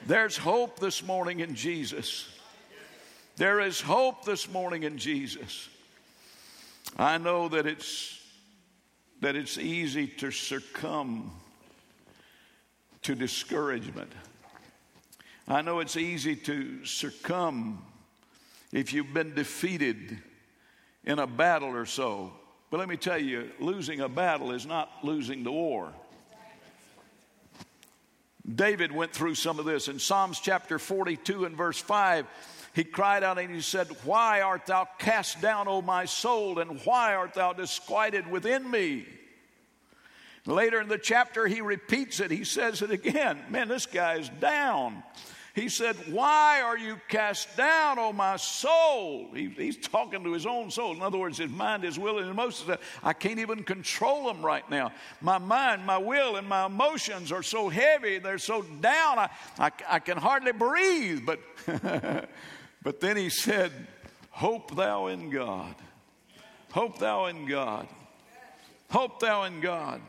There's 0.07 0.37
hope 0.37 0.79
this 0.79 1.03
morning 1.03 1.41
in 1.41 1.55
Jesus. 1.55 2.29
There 3.37 3.61
is 3.61 3.81
hope 3.81 4.25
this 4.25 4.51
morning 4.51 4.85
in 4.85 4.97
Jesus. 4.97 5.69
I 6.97 7.19
know 7.19 7.49
that 7.49 7.67
it's 7.67 8.19
that 9.21 9.35
it's 9.35 9.59
easy 9.59 10.07
to 10.07 10.31
succumb 10.31 11.33
to 13.03 13.17
discouragement. 13.17 14.13
I 15.49 15.63
know 15.63 15.81
it's 15.81 15.97
easy 15.97 16.37
to 16.37 16.85
succumb 16.85 17.85
if 18.73 18.93
you've 18.93 19.13
been 19.13 19.35
defeated 19.35 20.19
in 21.09 21.19
a 21.19 21.27
battle 21.27 21.71
or 21.71 21.87
so. 21.87 22.33
But 22.71 22.79
let 22.79 22.89
me 22.89 22.99
tell 22.99 23.19
you, 23.19 23.51
losing 23.59 24.01
a 24.01 24.09
battle 24.09 24.53
is 24.53 24.67
not 24.67 24.91
losing 25.03 25.43
the 25.43 25.51
war. 25.51 25.93
David 28.55 28.93
went 28.93 29.13
through 29.13 29.35
some 29.35 29.59
of 29.59 29.65
this 29.65 29.89
in 29.89 29.99
Psalms 29.99 30.39
chapter 30.39 30.79
42 30.79 31.47
and 31.47 31.57
verse 31.57 31.79
5. 31.79 32.27
He 32.75 32.85
cried 32.85 33.25
out 33.25 33.39
and 33.39 33.53
he 33.53 33.63
said, 33.63 33.89
Why 34.05 34.43
art 34.43 34.67
thou 34.67 34.87
cast 34.99 35.41
down, 35.41 35.67
O 35.67 35.83
my 35.83 36.05
soul, 36.05 36.59
and 36.59 36.81
why 36.85 37.15
art 37.15 37.35
thou 37.35 37.55
disquieted 37.55 38.27
within 38.31 38.71
me? 38.71 39.07
Later 40.47 40.81
in 40.81 40.89
the 40.89 40.99
chapter, 40.99 41.47
he 41.47 41.61
repeats 41.61 42.21
it. 42.21 42.31
He 42.31 42.45
says 42.45 42.81
it 42.81 42.91
again. 42.91 43.39
Man, 43.51 43.69
this 43.69 43.87
guy's 43.87 44.29
down. 44.29 45.03
He 45.59 45.69
said, 45.69 45.97
Why 46.13 46.61
are 46.63 46.79
you 46.79 47.01
cast 47.09 47.57
down, 47.57 47.99
O 47.99 48.13
my 48.13 48.37
soul? 48.37 49.29
He, 49.35 49.49
he's 49.49 49.77
talking 49.77 50.23
to 50.23 50.33
his 50.33 50.47
own 50.47 50.71
soul. 50.71 50.95
In 50.95 51.03
other 51.03 51.19
words, 51.19 51.39
his 51.39 51.51
mind, 51.51 51.83
his 51.83 51.99
will, 51.99 52.19
and 52.19 52.27
his 52.27 52.31
emotions. 52.31 52.79
I 53.03 53.13
can't 53.13 53.41
even 53.41 53.65
control 53.65 54.27
them 54.27 54.45
right 54.45 54.69
now. 54.71 54.93
My 55.21 55.39
mind, 55.39 55.85
my 55.85 55.99
will, 55.99 56.37
and 56.37 56.49
my 56.49 56.67
emotions 56.67 57.33
are 57.33 57.43
so 57.43 57.69
heavy, 57.69 58.19
they're 58.19 58.39
so 58.39 58.63
down, 58.63 59.19
I, 59.19 59.31
I, 59.59 59.71
I 59.89 59.99
can 59.99 60.17
hardly 60.17 60.53
breathe. 60.53 61.27
But, 61.27 61.41
but 62.85 63.01
then 63.01 63.17
he 63.17 63.29
said, 63.29 63.73
Hope 64.31 64.77
thou 64.77 65.09
in 65.09 65.29
God. 65.29 65.75
Hope 66.71 66.99
thou 66.99 67.27
in 67.27 67.47
God. 67.47 67.89
Hope 68.91 69.19
thou 69.19 69.43
in 69.43 69.61
God. 69.61 70.01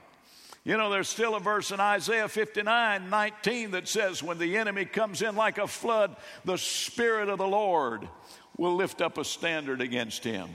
You 0.70 0.78
know, 0.78 0.92
there's 0.92 1.10
still 1.10 1.34
a 1.34 1.40
verse 1.40 1.72
in 1.72 1.80
Isaiah 1.80 2.28
59 2.28 3.10
19 3.10 3.72
that 3.72 3.88
says, 3.88 4.22
When 4.22 4.38
the 4.38 4.56
enemy 4.56 4.86
comes 4.86 5.24
in 5.24 5.36
like 5.36 5.58
a 5.58 5.66
flood, 5.66 6.16
the 6.46 6.60
Spirit 6.60 7.28
of 7.28 7.40
the 7.40 7.48
Lord 7.48 8.08
will 8.56 8.76
lift 8.76 9.02
up 9.02 9.18
a 9.18 9.26
standard 9.26 9.82
against 9.82 10.24
him. 10.24 10.48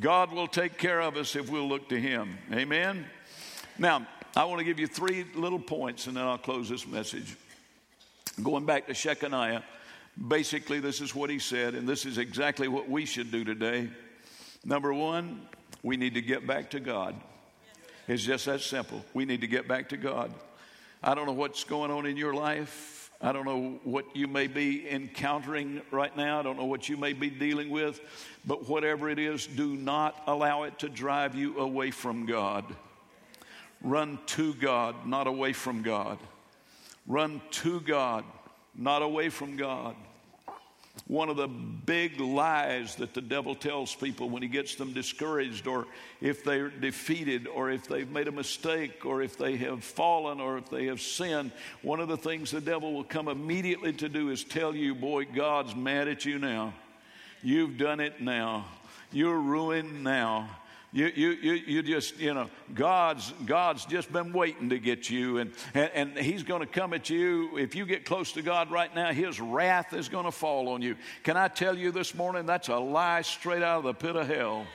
God 0.00 0.32
will 0.32 0.46
take 0.46 0.78
care 0.78 1.02
of 1.02 1.18
us 1.18 1.36
if 1.36 1.50
we'll 1.50 1.68
look 1.68 1.90
to 1.90 2.00
him. 2.00 2.38
Amen? 2.50 3.04
Now, 3.78 4.06
I 4.34 4.46
want 4.46 4.60
to 4.60 4.64
give 4.64 4.80
you 4.80 4.86
three 4.86 5.26
little 5.34 5.58
points 5.58 6.06
and 6.06 6.16
then 6.16 6.24
I'll 6.24 6.38
close 6.38 6.70
this 6.70 6.86
message. 6.86 7.36
Going 8.42 8.64
back 8.64 8.86
to 8.86 8.94
Shechaniah, 8.94 9.62
basically, 10.28 10.80
this 10.80 11.02
is 11.02 11.14
what 11.14 11.28
he 11.28 11.38
said, 11.38 11.74
and 11.74 11.86
this 11.86 12.06
is 12.06 12.16
exactly 12.16 12.68
what 12.68 12.88
we 12.88 13.04
should 13.04 13.30
do 13.30 13.44
today. 13.44 13.90
Number 14.64 14.94
one, 14.94 15.42
we 15.82 15.98
need 15.98 16.14
to 16.14 16.22
get 16.22 16.46
back 16.46 16.70
to 16.70 16.80
God. 16.80 17.20
It's 18.10 18.24
just 18.24 18.46
that 18.46 18.60
simple. 18.60 19.04
We 19.14 19.24
need 19.24 19.42
to 19.42 19.46
get 19.46 19.68
back 19.68 19.90
to 19.90 19.96
God. 19.96 20.34
I 21.00 21.14
don't 21.14 21.26
know 21.26 21.32
what's 21.32 21.62
going 21.62 21.92
on 21.92 22.06
in 22.06 22.16
your 22.16 22.34
life. 22.34 23.08
I 23.22 23.30
don't 23.30 23.44
know 23.44 23.78
what 23.84 24.16
you 24.16 24.26
may 24.26 24.48
be 24.48 24.90
encountering 24.90 25.80
right 25.92 26.14
now. 26.16 26.40
I 26.40 26.42
don't 26.42 26.56
know 26.56 26.64
what 26.64 26.88
you 26.88 26.96
may 26.96 27.12
be 27.12 27.30
dealing 27.30 27.70
with. 27.70 28.00
But 28.44 28.68
whatever 28.68 29.08
it 29.10 29.20
is, 29.20 29.46
do 29.46 29.76
not 29.76 30.20
allow 30.26 30.64
it 30.64 30.80
to 30.80 30.88
drive 30.88 31.36
you 31.36 31.60
away 31.60 31.92
from 31.92 32.26
God. 32.26 32.64
Run 33.80 34.18
to 34.26 34.54
God, 34.54 35.06
not 35.06 35.28
away 35.28 35.52
from 35.52 35.82
God. 35.82 36.18
Run 37.06 37.40
to 37.52 37.78
God, 37.80 38.24
not 38.74 39.02
away 39.02 39.28
from 39.28 39.56
God. 39.56 39.94
One 41.06 41.28
of 41.28 41.36
the 41.36 41.48
big 41.48 42.20
lies 42.20 42.96
that 42.96 43.14
the 43.14 43.20
devil 43.20 43.54
tells 43.54 43.94
people 43.94 44.28
when 44.30 44.42
he 44.42 44.48
gets 44.48 44.76
them 44.76 44.92
discouraged, 44.92 45.66
or 45.66 45.86
if 46.20 46.44
they're 46.44 46.68
defeated, 46.68 47.46
or 47.48 47.70
if 47.70 47.88
they've 47.88 48.10
made 48.10 48.28
a 48.28 48.32
mistake, 48.32 49.04
or 49.04 49.22
if 49.22 49.36
they 49.36 49.56
have 49.56 49.82
fallen, 49.82 50.40
or 50.40 50.58
if 50.58 50.70
they 50.70 50.86
have 50.86 51.00
sinned, 51.00 51.50
one 51.82 52.00
of 52.00 52.08
the 52.08 52.16
things 52.16 52.50
the 52.50 52.60
devil 52.60 52.92
will 52.92 53.04
come 53.04 53.28
immediately 53.28 53.92
to 53.94 54.08
do 54.08 54.30
is 54.30 54.44
tell 54.44 54.74
you, 54.74 54.94
boy, 54.94 55.24
God's 55.24 55.74
mad 55.74 56.06
at 56.06 56.24
you 56.24 56.38
now. 56.38 56.74
You've 57.42 57.78
done 57.78 58.00
it 58.00 58.20
now. 58.20 58.66
You're 59.10 59.40
ruined 59.40 60.04
now. 60.04 60.50
You, 60.92 61.06
you, 61.14 61.30
you, 61.30 61.52
you 61.52 61.82
just, 61.82 62.18
you 62.18 62.34
know, 62.34 62.50
God's, 62.74 63.32
God's 63.46 63.84
just 63.84 64.12
been 64.12 64.32
waiting 64.32 64.70
to 64.70 64.78
get 64.80 65.08
you, 65.08 65.38
and, 65.38 65.52
and, 65.72 65.90
and 65.94 66.18
He's 66.18 66.42
going 66.42 66.62
to 66.62 66.66
come 66.66 66.92
at 66.94 67.08
you. 67.08 67.56
If 67.56 67.76
you 67.76 67.86
get 67.86 68.04
close 68.04 68.32
to 68.32 68.42
God 68.42 68.72
right 68.72 68.92
now, 68.92 69.12
His 69.12 69.40
wrath 69.40 69.92
is 69.92 70.08
going 70.08 70.24
to 70.24 70.32
fall 70.32 70.68
on 70.68 70.82
you. 70.82 70.96
Can 71.22 71.36
I 71.36 71.46
tell 71.46 71.78
you 71.78 71.92
this 71.92 72.12
morning, 72.12 72.44
that's 72.44 72.68
a 72.68 72.76
lie 72.76 73.22
straight 73.22 73.62
out 73.62 73.78
of 73.78 73.84
the 73.84 73.94
pit 73.94 74.16
of 74.16 74.26
hell. 74.26 74.66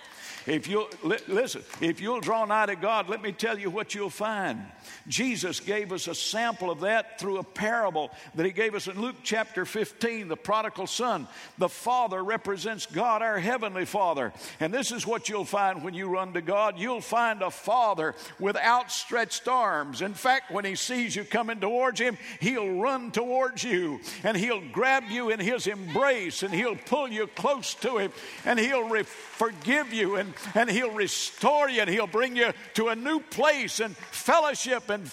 If 0.47 0.67
you'll, 0.67 0.89
li- 1.03 1.17
listen, 1.27 1.63
if 1.81 1.99
you'll 1.99 2.21
draw 2.21 2.45
nigh 2.45 2.67
to 2.67 2.75
God, 2.75 3.09
let 3.09 3.21
me 3.21 3.31
tell 3.31 3.57
you 3.57 3.69
what 3.69 3.95
you'll 3.95 4.09
find. 4.09 4.61
Jesus 5.07 5.59
gave 5.59 5.91
us 5.91 6.07
a 6.07 6.13
sample 6.15 6.69
of 6.69 6.81
that 6.81 7.19
through 7.19 7.37
a 7.37 7.43
parable 7.43 8.11
that 8.35 8.45
he 8.45 8.51
gave 8.51 8.75
us 8.75 8.87
in 8.87 9.01
Luke 9.01 9.15
chapter 9.23 9.65
15, 9.65 10.27
the 10.27 10.35
prodigal 10.35 10.87
son. 10.87 11.27
The 11.57 11.69
father 11.69 12.23
represents 12.23 12.85
God, 12.85 13.21
our 13.21 13.39
heavenly 13.39 13.85
father. 13.85 14.33
And 14.59 14.73
this 14.73 14.91
is 14.91 15.07
what 15.07 15.29
you'll 15.29 15.45
find 15.45 15.83
when 15.83 15.93
you 15.95 16.07
run 16.07 16.33
to 16.33 16.41
God. 16.41 16.77
You'll 16.77 17.01
find 17.01 17.41
a 17.41 17.49
father 17.51 18.13
with 18.39 18.55
outstretched 18.57 19.47
arms. 19.47 20.01
In 20.01 20.13
fact, 20.13 20.51
when 20.51 20.65
he 20.65 20.75
sees 20.75 21.15
you 21.15 21.23
coming 21.23 21.59
towards 21.59 21.99
him, 21.99 22.17
he'll 22.39 22.75
run 22.75 23.11
towards 23.11 23.63
you 23.63 23.99
and 24.23 24.37
he'll 24.37 24.61
grab 24.71 25.05
you 25.09 25.31
in 25.31 25.39
his 25.39 25.65
embrace 25.65 26.43
and 26.43 26.53
he'll 26.53 26.75
pull 26.75 27.07
you 27.07 27.27
close 27.27 27.73
to 27.75 27.97
him 27.97 28.11
and 28.45 28.59
he'll 28.59 28.89
re- 28.89 29.03
forgive 29.03 29.91
you 29.91 30.15
and 30.15 30.34
and 30.53 30.69
He'll 30.69 30.91
restore 30.91 31.69
you 31.69 31.81
and 31.81 31.89
He'll 31.89 32.07
bring 32.07 32.35
you 32.35 32.51
to 32.75 32.89
a 32.89 32.95
new 32.95 33.19
place 33.19 33.79
and 33.79 33.95
fellowship 33.95 34.89
and 34.89 35.09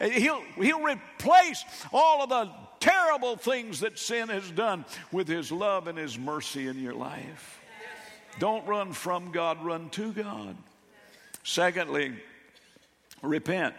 he'll, 0.00 0.42
he'll 0.56 0.82
replace 0.82 1.64
all 1.92 2.22
of 2.22 2.28
the 2.28 2.50
terrible 2.80 3.36
things 3.36 3.80
that 3.80 3.98
sin 3.98 4.28
has 4.28 4.50
done 4.50 4.84
with 5.12 5.28
His 5.28 5.52
love 5.52 5.86
and 5.88 5.96
His 5.96 6.18
mercy 6.18 6.66
in 6.66 6.80
your 6.80 6.94
life. 6.94 7.60
Don't 8.38 8.66
run 8.66 8.92
from 8.92 9.30
God, 9.30 9.64
run 9.64 9.90
to 9.90 10.12
God. 10.12 10.56
Secondly, 11.44 12.12
repent. 13.22 13.74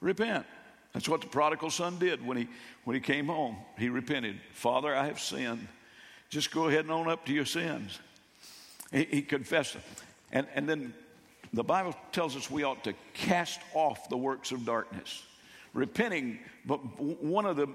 Repent. 0.00 0.46
That's 0.92 1.08
what 1.08 1.20
the 1.20 1.26
prodigal 1.26 1.70
son 1.70 1.98
did 1.98 2.26
when 2.26 2.36
he, 2.36 2.48
when 2.84 2.94
he 2.94 3.00
came 3.00 3.26
home. 3.26 3.56
He 3.78 3.88
repented. 3.88 4.40
Father, 4.52 4.94
I 4.94 5.06
have 5.06 5.20
sinned. 5.20 5.68
Just 6.28 6.50
go 6.50 6.68
ahead 6.68 6.80
and 6.80 6.90
own 6.90 7.08
up 7.08 7.26
to 7.26 7.32
your 7.32 7.44
sins. 7.44 7.98
He, 8.92 9.04
he 9.04 9.22
confessed 9.22 9.74
them. 9.74 9.82
And, 10.32 10.46
and 10.54 10.68
then 10.68 10.94
the 11.52 11.64
Bible 11.64 11.94
tells 12.12 12.36
us 12.36 12.50
we 12.50 12.62
ought 12.62 12.84
to 12.84 12.94
cast 13.14 13.60
off 13.74 14.08
the 14.08 14.16
works 14.16 14.52
of 14.52 14.64
darkness. 14.64 15.24
Repenting, 15.74 16.38
but 16.66 16.78
one 17.00 17.46
of 17.46 17.56
the, 17.56 17.66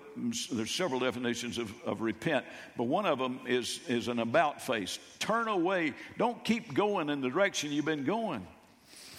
there's 0.51 0.71
several 0.71 0.99
definitions 0.99 1.57
of, 1.57 1.73
of 1.83 2.01
repent, 2.01 2.45
but 2.75 2.83
one 2.83 3.07
of 3.07 3.17
them 3.17 3.39
is, 3.47 3.79
is 3.87 4.07
an 4.07 4.19
about 4.19 4.61
face. 4.61 4.99
Turn 5.17 5.47
away. 5.47 5.93
Don't 6.17 6.43
keep 6.43 6.75
going 6.75 7.09
in 7.09 7.21
the 7.21 7.29
direction 7.29 7.71
you've 7.71 7.85
been 7.85 8.03
going. 8.03 8.45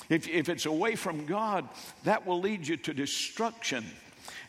If, 0.09 0.29
if 0.29 0.49
it's 0.49 0.67
away 0.67 0.95
from 0.95 1.27
God, 1.27 1.69
that 2.05 2.25
will 2.25 2.41
lead 2.41 2.67
you 2.67 2.77
to 2.79 2.95
destruction. 2.95 3.85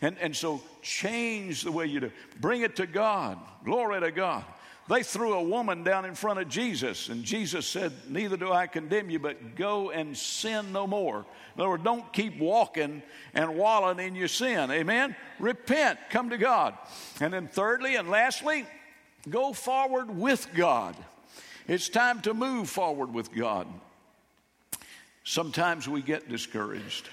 And, 0.02 0.16
and 0.20 0.36
so 0.36 0.62
change 0.82 1.64
the 1.64 1.72
way 1.72 1.88
you 1.88 2.00
do. 2.00 2.12
Bring 2.40 2.62
it 2.62 2.76
to 2.78 2.88
God. 2.88 3.38
Glory 3.66 4.00
to 4.00 4.12
God. 4.12 4.46
They 4.90 5.04
threw 5.04 5.34
a 5.34 5.44
woman 5.44 5.84
down 5.84 6.06
in 6.06 6.16
front 6.16 6.40
of 6.40 6.50
Jesus, 6.50 7.10
and 7.10 7.24
Jesus 7.24 7.68
said, 7.68 7.94
Neither 8.10 8.38
do 8.38 8.52
I 8.52 8.66
condemn 8.66 9.12
you, 9.12 9.20
but 9.20 9.56
go 9.56 9.92
and 9.92 10.18
sin 10.18 10.74
no 10.74 10.88
more. 10.88 11.28
In 11.56 11.62
other 11.62 11.70
words, 11.70 11.84
don't 11.84 12.12
keep 12.12 12.40
walking 12.40 13.04
and 13.36 13.56
wallowing 13.56 14.00
in 14.00 14.16
your 14.16 14.28
sin. 14.28 14.72
Amen? 14.72 15.16
Repent, 15.38 16.00
come 16.10 16.32
to 16.32 16.40
God. 16.40 16.74
And 17.22 17.32
then, 17.32 17.48
thirdly 17.48 17.98
and 17.98 18.10
lastly, 18.10 18.66
go 19.30 19.54
forward 19.54 20.10
with 20.10 20.48
God. 20.56 20.96
It's 21.68 21.88
time 21.88 22.22
to 22.22 22.34
move 22.34 22.68
forward 22.68 23.14
with 23.14 23.32
God. 23.32 23.68
Sometimes 25.24 25.88
we 25.88 26.02
get 26.02 26.30
discouraged. 26.30 27.08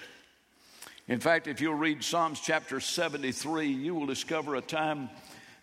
In 1.08 1.20
fact, 1.20 1.46
if 1.46 1.60
you'll 1.60 1.74
read 1.74 2.02
Psalms 2.02 2.40
chapter 2.40 2.80
73, 2.80 3.66
you 3.68 3.94
will 3.94 4.06
discover 4.06 4.54
a 4.56 4.62
time 4.62 5.10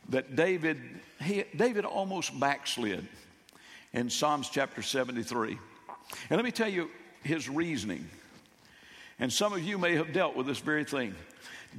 that 0.09 0.35
David, 0.35 0.79
he, 1.21 1.43
David 1.55 1.85
almost 1.85 2.37
backslid 2.39 3.07
in 3.93 4.09
Psalms 4.09 4.49
chapter 4.49 4.81
73. 4.81 5.57
And 6.29 6.37
let 6.37 6.43
me 6.43 6.51
tell 6.51 6.69
you 6.69 6.89
his 7.23 7.49
reasoning. 7.49 8.07
And 9.19 9.31
some 9.31 9.53
of 9.53 9.63
you 9.63 9.77
may 9.77 9.95
have 9.95 10.13
dealt 10.13 10.35
with 10.35 10.47
this 10.47 10.59
very 10.59 10.83
thing. 10.83 11.15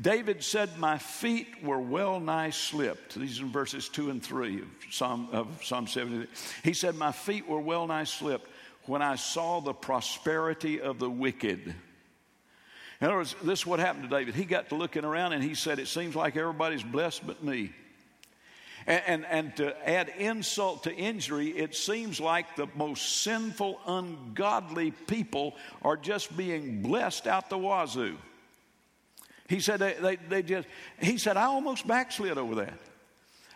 David 0.00 0.42
said, 0.42 0.78
My 0.78 0.98
feet 0.98 1.62
were 1.62 1.78
well 1.78 2.18
nigh 2.20 2.50
slipped. 2.50 3.14
These 3.14 3.40
are 3.40 3.46
verses 3.46 3.88
2 3.88 4.10
and 4.10 4.22
3 4.22 4.60
of 4.60 4.68
Psalm, 4.90 5.28
of 5.32 5.64
Psalm 5.64 5.86
73. 5.86 6.26
He 6.62 6.72
said, 6.72 6.96
My 6.96 7.12
feet 7.12 7.46
were 7.48 7.60
well 7.60 7.86
nigh 7.86 8.04
slipped 8.04 8.48
when 8.86 9.02
I 9.02 9.16
saw 9.16 9.60
the 9.60 9.72
prosperity 9.72 10.80
of 10.80 10.98
the 10.98 11.10
wicked. 11.10 11.74
In 13.00 13.06
other 13.06 13.16
words, 13.16 13.34
this 13.42 13.60
is 13.60 13.66
what 13.66 13.80
happened 13.80 14.08
to 14.08 14.16
David. 14.16 14.34
He 14.34 14.44
got 14.44 14.68
to 14.70 14.74
looking 14.76 15.04
around 15.04 15.32
and 15.32 15.42
he 15.42 15.54
said, 15.54 15.78
It 15.78 15.88
seems 15.88 16.16
like 16.16 16.36
everybody's 16.36 16.82
blessed 16.82 17.26
but 17.26 17.42
me. 17.42 17.72
And, 18.86 19.02
and, 19.06 19.26
and, 19.26 19.56
to 19.56 19.88
add 19.88 20.10
insult 20.18 20.82
to 20.82 20.94
injury, 20.94 21.48
it 21.48 21.74
seems 21.74 22.20
like 22.20 22.54
the 22.54 22.68
most 22.74 23.22
sinful, 23.22 23.80
ungodly 23.86 24.90
people 24.90 25.54
are 25.82 25.96
just 25.96 26.36
being 26.36 26.82
blessed 26.82 27.26
out 27.26 27.48
the 27.48 27.56
wazoo. 27.56 28.18
He 29.48 29.60
said, 29.60 29.80
they, 29.80 29.94
they, 29.94 30.16
they 30.16 30.42
just, 30.42 30.68
he 31.00 31.16
said, 31.16 31.38
I 31.38 31.44
almost 31.44 31.86
backslid 31.86 32.36
over 32.36 32.56
that. 32.56 32.78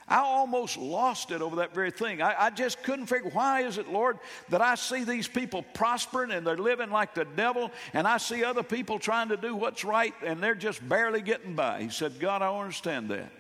I 0.09 0.21
almost 0.21 0.79
lost 0.79 1.31
it 1.31 1.43
over 1.43 1.57
that 1.57 1.75
very 1.75 1.91
thing. 1.91 2.23
I, 2.23 2.47
I, 2.47 2.51
just 2.51 2.83
couldn't 2.83 3.07
figure 3.07 3.31
why 3.31 3.63
is 3.63 3.77
it, 3.77 3.91
Lord, 3.91 4.19
that 4.49 4.63
I 4.63 4.75
see 4.75 5.05
these 5.05 5.29
people 5.29 5.63
prospering 5.75 6.31
and 6.31 6.47
they're 6.47 6.57
living 6.57 6.91
like 6.91 7.15
the 7.15 7.27
devil, 7.27 7.71
and 7.93 8.07
I 8.07 8.17
see 8.17 8.43
other 8.43 8.63
people 8.63 8.99
trying 8.99 9.29
to 9.29 9.37
do 9.37 9.55
what's 9.55 9.85
right 9.85 10.15
and 10.25 10.43
they're 10.43 10.55
just 10.55 10.87
barely 10.89 11.21
getting 11.21 11.55
by. 11.55 11.83
He 11.83 11.91
said, 11.91 12.19
God, 12.19 12.41
I 12.41 12.59
understand 12.59 13.11
that. 13.11 13.31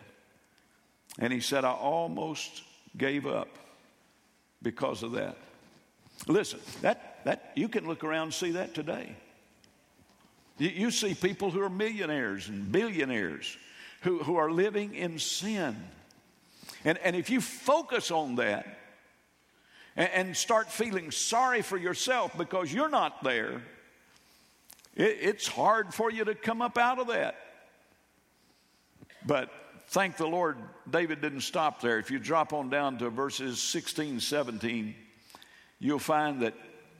And 1.18 1.32
he 1.32 1.40
said, 1.40 1.64
I 1.64 1.72
almost 1.72 2.62
gave 2.96 3.26
up 3.26 3.48
because 4.62 5.02
of 5.02 5.12
that. 5.12 5.36
Listen, 6.26 6.60
that, 6.82 7.20
that 7.24 7.52
you 7.54 7.68
can 7.68 7.86
look 7.86 8.04
around 8.04 8.24
and 8.24 8.34
see 8.34 8.52
that 8.52 8.74
today. 8.74 9.14
You, 10.58 10.68
you 10.68 10.90
see 10.90 11.14
people 11.14 11.50
who 11.50 11.60
are 11.62 11.70
millionaires 11.70 12.48
and 12.48 12.70
billionaires 12.70 13.56
who, 14.02 14.18
who 14.18 14.36
are 14.36 14.50
living 14.50 14.94
in 14.94 15.18
sin. 15.18 15.76
And, 16.84 16.98
and 16.98 17.16
if 17.16 17.30
you 17.30 17.40
focus 17.40 18.10
on 18.10 18.36
that 18.36 18.78
and, 19.96 20.10
and 20.12 20.36
start 20.36 20.70
feeling 20.70 21.10
sorry 21.10 21.62
for 21.62 21.76
yourself 21.76 22.36
because 22.36 22.72
you're 22.72 22.88
not 22.88 23.22
there, 23.24 23.62
it, 24.94 25.18
it's 25.20 25.48
hard 25.48 25.94
for 25.94 26.10
you 26.10 26.24
to 26.24 26.34
come 26.34 26.62
up 26.62 26.78
out 26.78 26.98
of 26.98 27.08
that. 27.08 27.36
But 29.26 29.50
thank 29.88 30.16
the 30.16 30.26
Lord, 30.26 30.56
David 30.88 31.20
didn't 31.20 31.42
stop 31.42 31.80
there. 31.80 31.98
If 31.98 32.10
you 32.10 32.18
drop 32.18 32.52
on 32.52 32.70
down 32.70 32.98
to 32.98 33.10
verses 33.10 33.60
16, 33.60 34.20
17, 34.20 34.94
you'll 35.80 35.98
find 35.98 36.42
that 36.42 36.54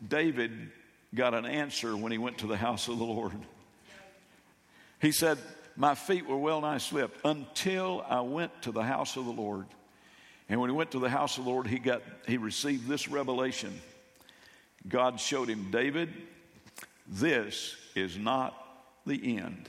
David 0.06 0.70
got 1.14 1.34
an 1.34 1.46
answer 1.46 1.96
when 1.96 2.12
he 2.12 2.18
went 2.18 2.38
to 2.38 2.46
the 2.46 2.56
house 2.56 2.88
of 2.88 2.98
the 2.98 3.04
Lord. 3.04 3.32
He 5.00 5.12
said, 5.12 5.38
My 5.76 5.94
feet 5.94 6.26
were 6.26 6.38
well 6.38 6.60
nigh 6.60 6.78
slipped 6.78 7.24
until 7.24 8.04
I 8.08 8.20
went 8.20 8.62
to 8.62 8.72
the 8.72 8.82
house 8.82 9.16
of 9.16 9.24
the 9.24 9.32
Lord. 9.32 9.66
And 10.48 10.60
when 10.60 10.70
he 10.70 10.76
went 10.76 10.92
to 10.92 10.98
the 10.98 11.10
house 11.10 11.38
of 11.38 11.44
the 11.44 11.50
Lord, 11.50 11.66
he 11.66 11.78
got 11.78 12.02
he 12.26 12.36
received 12.38 12.88
this 12.88 13.08
revelation. 13.08 13.80
God 14.88 15.20
showed 15.20 15.48
him, 15.48 15.70
David, 15.70 16.12
this 17.06 17.76
is 17.94 18.16
not 18.16 18.54
the 19.06 19.38
end. 19.38 19.68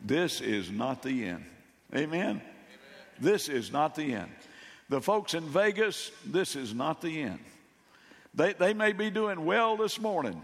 This 0.00 0.40
is 0.40 0.70
not 0.70 1.02
the 1.02 1.24
end. 1.24 1.44
Amen? 1.94 2.20
Amen? 2.20 2.42
This 3.20 3.48
is 3.48 3.72
not 3.72 3.94
the 3.94 4.14
end. 4.14 4.30
The 4.88 5.00
folks 5.00 5.34
in 5.34 5.44
Vegas, 5.44 6.10
this 6.24 6.56
is 6.56 6.74
not 6.74 7.00
the 7.00 7.22
end. 7.22 7.40
They, 8.34 8.52
they 8.52 8.74
may 8.74 8.92
be 8.92 9.10
doing 9.10 9.44
well 9.44 9.76
this 9.76 10.00
morning, 10.00 10.40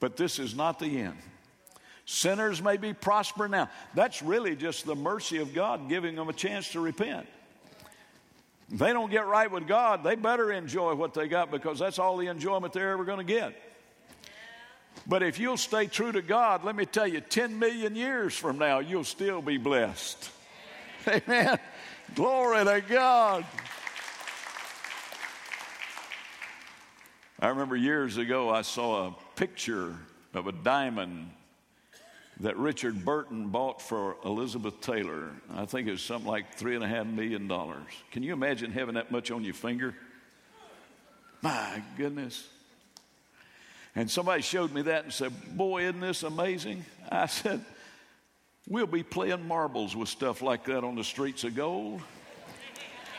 but 0.00 0.16
this 0.16 0.38
is 0.38 0.54
not 0.54 0.78
the 0.78 1.00
end. 1.00 1.16
Sinners 2.06 2.62
may 2.62 2.78
be 2.78 2.94
prospering 2.94 3.50
now. 3.50 3.68
That's 3.94 4.22
really 4.22 4.56
just 4.56 4.86
the 4.86 4.94
mercy 4.94 5.38
of 5.38 5.52
God 5.52 5.88
giving 5.88 6.14
them 6.14 6.28
a 6.28 6.32
chance 6.32 6.72
to 6.72 6.80
repent. 6.80 7.26
If 8.70 8.78
they 8.78 8.92
don't 8.92 9.10
get 9.10 9.26
right 9.26 9.50
with 9.50 9.66
God, 9.66 10.04
they 10.04 10.14
better 10.14 10.52
enjoy 10.52 10.94
what 10.94 11.12
they 11.12 11.28
got 11.28 11.50
because 11.50 11.78
that's 11.78 11.98
all 11.98 12.16
the 12.16 12.28
enjoyment 12.28 12.72
they're 12.72 12.92
ever 12.92 13.04
going 13.04 13.18
to 13.18 13.24
get. 13.24 13.54
But 15.06 15.22
if 15.22 15.38
you'll 15.38 15.56
stay 15.56 15.86
true 15.86 16.12
to 16.12 16.22
God, 16.22 16.64
let 16.64 16.76
me 16.76 16.86
tell 16.86 17.06
you, 17.06 17.20
10 17.20 17.58
million 17.58 17.94
years 17.96 18.36
from 18.36 18.58
now, 18.58 18.78
you'll 18.78 19.04
still 19.04 19.42
be 19.42 19.56
blessed. 19.56 20.30
Amen. 21.08 21.58
Glory 22.14 22.64
to 22.64 22.82
God. 22.86 23.46
I 27.40 27.48
remember 27.48 27.76
years 27.76 28.18
ago 28.18 28.50
I 28.50 28.62
saw 28.62 29.08
a 29.08 29.14
picture 29.36 29.96
of 30.34 30.46
a 30.48 30.52
diamond 30.52 31.30
that 32.40 32.58
Richard 32.58 33.04
Burton 33.04 33.48
bought 33.48 33.80
for 33.80 34.16
Elizabeth 34.24 34.80
Taylor. 34.80 35.30
I 35.54 35.64
think 35.64 35.88
it 35.88 35.92
was 35.92 36.02
something 36.02 36.28
like 36.28 36.54
three 36.54 36.74
and 36.74 36.84
a 36.84 36.88
half 36.88 37.06
million 37.06 37.48
dollars. 37.48 37.86
Can 38.12 38.22
you 38.22 38.34
imagine 38.34 38.70
having 38.70 38.96
that 38.96 39.10
much 39.10 39.30
on 39.30 39.44
your 39.44 39.54
finger? 39.54 39.94
My 41.40 41.82
goodness. 41.96 42.46
And 43.96 44.10
somebody 44.10 44.42
showed 44.42 44.72
me 44.72 44.82
that 44.82 45.04
and 45.04 45.12
said, 45.12 45.32
Boy, 45.56 45.84
isn't 45.84 46.00
this 46.00 46.22
amazing? 46.22 46.84
I 47.10 47.26
said, 47.26 47.64
We'll 48.68 48.86
be 48.86 49.02
playing 49.02 49.48
marbles 49.48 49.96
with 49.96 50.10
stuff 50.10 50.42
like 50.42 50.64
that 50.64 50.84
on 50.84 50.94
the 50.94 51.04
streets 51.04 51.42
of 51.44 51.54
gold. 51.54 52.00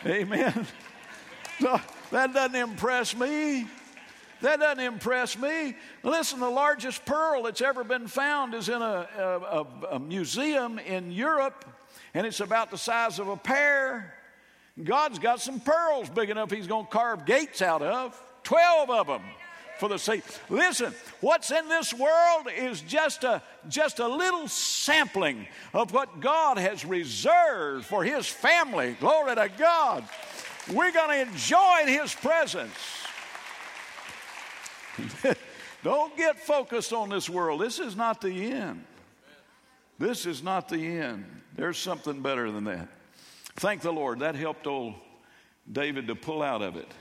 Amen. 0.06 0.68
That 2.12 2.34
doesn't 2.34 2.56
impress 2.56 3.16
me. 3.16 3.68
That 4.42 4.62
doesn't 4.62 4.84
impress 4.84 5.38
me. 5.38 5.76
Listen, 6.02 6.40
the 6.40 6.50
largest 6.50 7.06
pearl 7.06 7.44
that's 7.44 7.62
ever 7.62 7.84
been 7.84 8.08
found 8.08 8.56
is 8.56 8.70
in 8.70 8.82
a, 8.82 9.08
a, 9.18 9.66
a 9.92 10.00
museum 10.00 10.80
in 10.80 11.12
Europe, 11.12 11.66
and 12.16 12.26
it's 12.26 12.40
about 12.40 12.72
the 12.72 12.80
size 12.80 13.20
of 13.20 13.28
a 13.28 13.38
pear. 13.38 14.16
God's 14.82 15.20
got 15.20 15.42
some 15.42 15.60
pearls 15.60 16.10
big 16.10 16.32
enough 16.32 16.50
He's 16.50 16.66
going 16.66 16.86
to 16.86 16.92
carve 16.92 17.26
gates 17.26 17.62
out 17.62 17.84
of, 17.84 18.20
12 18.44 18.90
of 18.90 19.06
them 19.08 19.22
for 19.80 19.90
the 19.90 19.98
sake. 19.98 20.24
Listen, 20.50 20.94
what's 21.22 21.52
in 21.52 21.70
this 21.70 21.94
world 21.94 22.48
is 22.54 22.82
just 22.82 23.24
a 23.24 23.42
just 23.70 24.00
a 24.00 24.08
little 24.08 24.48
sampling 24.48 25.48
of 25.74 25.94
what 25.94 26.20
God 26.20 26.58
has 26.58 26.86
reserved 26.86 27.86
for 27.86 28.04
his 28.04 28.28
family. 28.28 28.98
Glory 29.00 29.36
to 29.36 29.50
God. 29.58 30.04
We're 30.72 30.92
going 30.92 31.26
to 31.26 31.32
enjoy 31.32 31.86
his 31.86 32.14
presence. 32.14 32.76
Don't 35.84 36.16
get 36.18 36.38
focused 36.40 36.92
on 36.92 37.10
this 37.10 37.30
world. 37.30 37.62
This 37.62 37.80
is 37.80 37.96
not 37.96 38.22
the 38.22 38.52
end. 38.52 38.84
This 39.98 40.26
is 40.26 40.44
not 40.44 40.68
the 40.68 40.86
end. 40.86 41.26
There's 41.56 41.78
something 41.78 42.22
better 42.22 42.52
than 42.52 42.66
that. 42.66 42.90
Thank 43.56 43.82
the 43.82 43.94
Lord. 43.94 44.20
That 44.20 44.36
helped 44.36 44.68
old 44.68 44.94
David 45.72 46.08
to 46.08 46.16
pull 46.16 46.42
out 46.42 46.62
of 46.62 46.76
it 46.76 46.92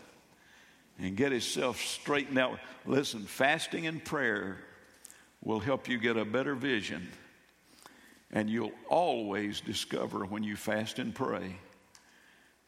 and 0.98 1.16
get 1.16 1.32
himself 1.32 1.80
straightened 1.80 2.38
out. 2.38 2.58
Listen, 2.86 3.24
fasting 3.24 3.86
and 3.86 4.04
prayer 4.04 4.58
will 5.42 5.60
help 5.60 5.88
you 5.88 5.98
get 5.98 6.16
a 6.16 6.24
better 6.24 6.54
vision. 6.54 7.08
And 8.30 8.50
you'll 8.50 8.72
always 8.88 9.60
discover 9.60 10.26
when 10.26 10.42
you 10.42 10.56
fast 10.56 10.98
and 10.98 11.14
pray 11.14 11.56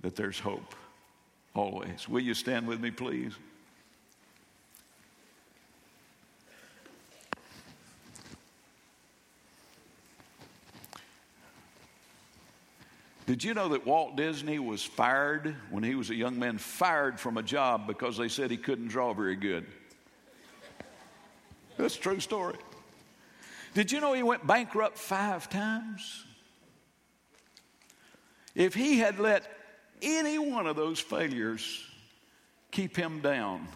that 0.01 0.17
there's 0.17 0.39
hope. 0.39 0.75
Always. 1.55 2.09
Will 2.09 2.21
you 2.21 2.35
stand 2.35 2.67
with 2.67 2.81
me, 2.81 2.91
please? 2.91 3.33
Did 13.31 13.45
you 13.45 13.55
know 13.55 13.69
that 13.69 13.87
Walt 13.87 14.17
Disney 14.17 14.59
was 14.59 14.83
fired 14.83 15.55
when 15.71 15.85
he 15.85 15.95
was 15.95 16.11
a 16.11 16.17
young 16.17 16.41
man, 16.41 16.59
fired 16.59 17.21
from 17.21 17.37
a 17.37 17.45
job 17.45 17.87
because 17.87 18.17
they 18.17 18.27
said 18.27 18.51
he 18.51 18.57
couldn't 18.57 18.89
draw 18.89 19.15
very 19.15 19.37
good? 19.37 19.67
That's 21.77 21.95
a 21.95 22.01
true 22.01 22.19
story. 22.19 22.57
Did 23.73 23.93
you 23.93 24.01
know 24.01 24.15
he 24.15 24.25
went 24.25 24.49
bankrupt 24.49 24.99
five 24.99 25.49
times? 25.49 26.25
If 28.57 28.75
he 28.75 28.99
had 28.99 29.21
let 29.21 29.49
any 30.03 30.37
one 30.37 30.67
of 30.67 30.75
those 30.75 30.99
failures 30.99 31.87
keep 32.73 32.97
him 32.97 33.21
down, 33.21 33.69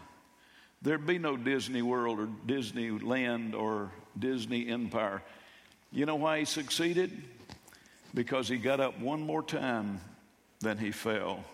there'd 0.83 1.07
be 1.07 1.21
no 1.21 1.37
Disney 1.37 1.81
World 1.81 2.19
or 2.19 2.27
Disneyland 2.45 3.55
or 3.55 3.93
Disney 4.19 4.67
Empire. 4.67 5.23
You 5.93 6.07
know 6.07 6.17
why 6.17 6.41
he 6.41 6.45
succeeded? 6.45 7.23
Because 8.15 8.49
he 8.49 8.57
got 8.57 8.81
up 8.81 8.99
one 9.01 9.21
more 9.21 9.43
time 9.43 10.01
than 10.61 10.79
he 10.79 10.93
fell. 10.93 11.45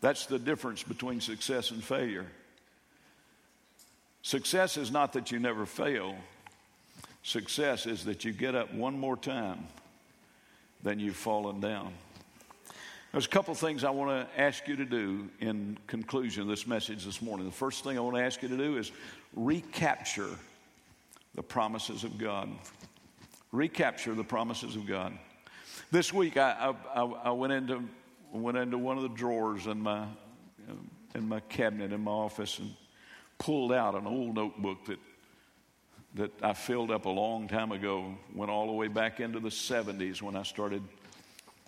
That's 0.00 0.26
the 0.26 0.38
difference 0.38 0.82
between 0.82 1.20
success 1.20 1.70
and 1.70 1.84
failure. 1.84 2.26
Success 4.22 4.76
is 4.76 4.90
not 4.90 5.12
that 5.12 5.30
you 5.30 5.38
never 5.38 5.66
fail, 5.66 6.16
success 7.22 7.86
is 7.86 8.04
that 8.04 8.24
you 8.24 8.32
get 8.32 8.54
up 8.54 8.72
one 8.72 8.98
more 8.98 9.16
time 9.16 9.66
than 10.82 10.98
you've 10.98 11.16
fallen 11.16 11.60
down. 11.60 11.92
There's 13.12 13.26
a 13.26 13.28
couple 13.28 13.54
things 13.54 13.84
I 13.84 13.90
want 13.90 14.10
to 14.10 14.40
ask 14.40 14.66
you 14.66 14.76
to 14.76 14.86
do 14.86 15.28
in 15.38 15.76
conclusion 15.86 16.42
of 16.42 16.48
this 16.48 16.66
message 16.66 17.04
this 17.04 17.20
morning. 17.20 17.44
The 17.44 17.52
first 17.52 17.84
thing 17.84 17.98
I 17.98 18.00
want 18.00 18.16
to 18.16 18.22
ask 18.22 18.42
you 18.42 18.48
to 18.48 18.56
do 18.56 18.78
is 18.78 18.90
recapture 19.36 20.30
the 21.34 21.42
promises 21.42 22.04
of 22.04 22.16
God. 22.16 22.48
Recapture 23.52 24.14
the 24.14 24.24
promises 24.24 24.76
of 24.76 24.86
God. 24.86 25.12
This 25.92 26.10
week, 26.10 26.38
I, 26.38 26.74
I, 26.94 27.02
I, 27.02 27.30
went 27.32 27.52
into 27.52 27.86
went 28.32 28.56
into 28.56 28.78
one 28.78 28.96
of 28.96 29.02
the 29.02 29.10
drawers 29.10 29.66
in 29.66 29.78
my 29.78 30.04
um, 30.70 30.90
in 31.14 31.28
my 31.28 31.40
cabinet 31.40 31.92
in 31.92 32.00
my 32.00 32.10
office 32.10 32.60
and 32.60 32.74
pulled 33.36 33.74
out 33.74 33.94
an 33.94 34.06
old 34.06 34.34
notebook 34.34 34.86
that 34.86 34.98
that 36.14 36.30
I 36.42 36.54
filled 36.54 36.90
up 36.90 37.04
a 37.04 37.10
long 37.10 37.46
time 37.46 37.72
ago. 37.72 38.14
Went 38.34 38.50
all 38.50 38.68
the 38.68 38.72
way 38.72 38.88
back 38.88 39.20
into 39.20 39.38
the 39.38 39.50
70s 39.50 40.22
when 40.22 40.34
I 40.34 40.44
started 40.44 40.82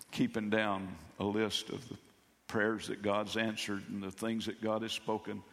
keeping 0.09 0.49
down 0.49 0.87
a 1.19 1.23
list 1.23 1.69
of 1.69 1.87
the 1.87 1.97
prayers 2.47 2.87
that 2.87 3.03
God's 3.03 3.37
answered 3.37 3.83
and 3.89 4.01
the 4.01 4.09
things 4.09 4.47
that 4.47 4.59
God 4.59 4.81
has 4.81 4.91
spoken. 4.91 5.43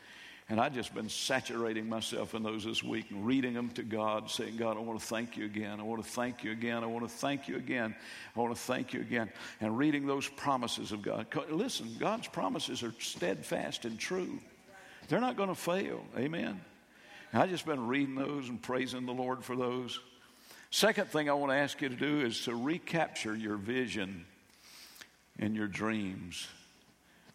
And 0.49 0.61
I've 0.61 0.75
just 0.75 0.95
been 0.95 1.09
saturating 1.09 1.89
myself 1.89 2.35
in 2.35 2.43
those 2.43 2.65
this 2.65 2.83
week 2.83 3.11
and 3.11 3.25
reading 3.25 3.55
them 3.55 3.71
to 3.71 3.83
God, 3.83 4.31
saying, 4.31 4.57
God, 4.57 4.77
I 4.77 4.81
want 4.81 5.01
to 5.01 5.07
thank 5.07 5.37
you 5.37 5.45
again. 5.45 5.81
I 5.81 5.85
want 5.85 6.03
to 6.03 6.11
thank 6.11 6.45
you 6.45 6.51
again. 6.51 6.83
I 6.83 6.87
want 6.87 7.09
to 7.09 7.15
thank 7.15 7.49
you 7.49 7.57
again. 7.57 7.95
I 8.37 8.41
want 8.41 8.55
to 8.55 8.61
thank 8.61 8.93
you 8.93 9.01
again. 9.01 9.31
And 9.61 9.79
reading 9.79 10.07
those 10.07 10.29
promises 10.29 10.93
of 10.93 11.01
God. 11.01 11.27
Listen, 11.49 11.97
God's 11.99 12.29
promises 12.29 12.83
are 12.83 12.93
steadfast 12.99 13.85
and 13.85 13.99
true, 13.99 14.39
they're 15.09 15.21
not 15.21 15.37
going 15.37 15.49
to 15.49 15.55
fail. 15.55 16.05
Amen. 16.19 16.61
And 17.33 17.43
I've 17.43 17.51
just 17.51 17.65
been 17.65 17.87
reading 17.87 18.15
those 18.15 18.49
and 18.49 18.61
praising 18.61 19.07
the 19.07 19.13
Lord 19.13 19.43
for 19.45 19.57
those. 19.57 19.99
Second 20.71 21.09
thing 21.09 21.31
I 21.31 21.35
want 21.35 21.53
to 21.53 21.57
ask 21.57 21.81
you 21.81 21.89
to 21.89 21.97
do 21.97 22.21
is 22.21 22.45
to 22.45 22.55
recapture 22.55 23.35
your 23.35 23.57
vision 23.57 24.27
and 25.39 25.55
your 25.55 25.67
dreams. 25.67 26.47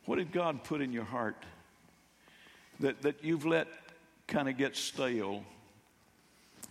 What 0.05 0.17
did 0.17 0.31
God 0.31 0.63
put 0.63 0.81
in 0.81 0.91
your 0.91 1.03
heart? 1.03 1.35
That, 2.79 3.01
that 3.01 3.23
you've 3.23 3.45
let 3.45 3.67
kind 4.27 4.49
of 4.49 4.57
get 4.57 4.75
stale. 4.75 5.43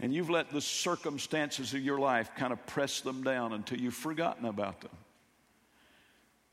And 0.01 0.13
you've 0.13 0.29
let 0.29 0.51
the 0.51 0.61
circumstances 0.61 1.73
of 1.73 1.81
your 1.81 1.99
life 1.99 2.31
kind 2.37 2.53
of 2.53 2.65
press 2.67 3.01
them 3.01 3.23
down 3.23 3.55
until 3.55 3.79
you've 3.79 3.95
forgotten 3.95 4.45
about 4.45 4.83
them. 4.83 4.91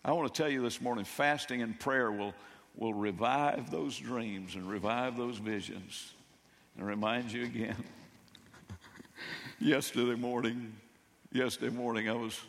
I 0.05 0.11
want 0.13 0.33
to 0.33 0.41
tell 0.41 0.49
you 0.49 0.61
this 0.61 0.81
morning 0.81 1.05
fasting 1.05 1.61
and 1.61 1.77
prayer 1.79 2.11
will, 2.11 2.33
will 2.75 2.93
revive 2.93 3.69
those 3.69 3.97
dreams 3.97 4.55
and 4.55 4.69
revive 4.69 5.17
those 5.17 5.37
visions 5.37 6.13
and 6.77 6.85
remind 6.87 7.31
you 7.31 7.43
again. 7.43 7.83
yesterday 9.59 10.15
morning, 10.15 10.73
yesterday 11.31 11.73
morning, 11.73 12.09
I 12.09 12.13
was 12.13 12.39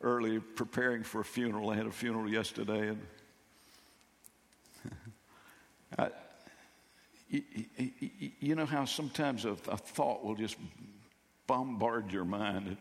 early 0.00 0.40
preparing 0.40 1.02
for 1.02 1.20
a 1.20 1.24
funeral. 1.24 1.70
I 1.70 1.76
had 1.76 1.86
a 1.86 1.92
funeral 1.92 2.30
yesterday, 2.30 2.88
and 2.88 3.00
you, 7.32 8.30
you, 8.40 8.54
know 8.54 8.66
how 8.66 8.84
sometimes 8.84 9.46
a, 9.46 9.56
a, 9.68 9.76
thought 9.76 10.22
will 10.22 10.34
just 10.34 10.56
bombard 11.46 12.12
your 12.12 12.26
mind. 12.26 12.76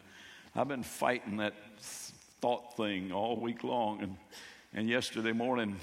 I've 0.56 0.68
been 0.68 0.84
fighting 0.84 1.38
that 1.38 1.54
thought 2.42 2.76
thing 2.76 3.14
all 3.14 3.40
week 3.40 3.64
long, 3.64 4.02
and, 4.02 4.18
and 4.74 4.90
yesterday 4.90 5.32
morning, 5.32 5.78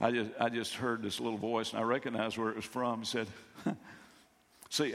I 0.00 0.10
just, 0.10 0.30
I 0.40 0.48
just 0.48 0.74
heard 0.74 1.02
this 1.02 1.20
little 1.20 1.38
voice, 1.38 1.72
and 1.72 1.80
I 1.80 1.82
recognized 1.82 2.38
where 2.38 2.48
it 2.48 2.56
was 2.56 2.64
from. 2.64 3.04
Said, 3.04 3.26
See, 4.70 4.94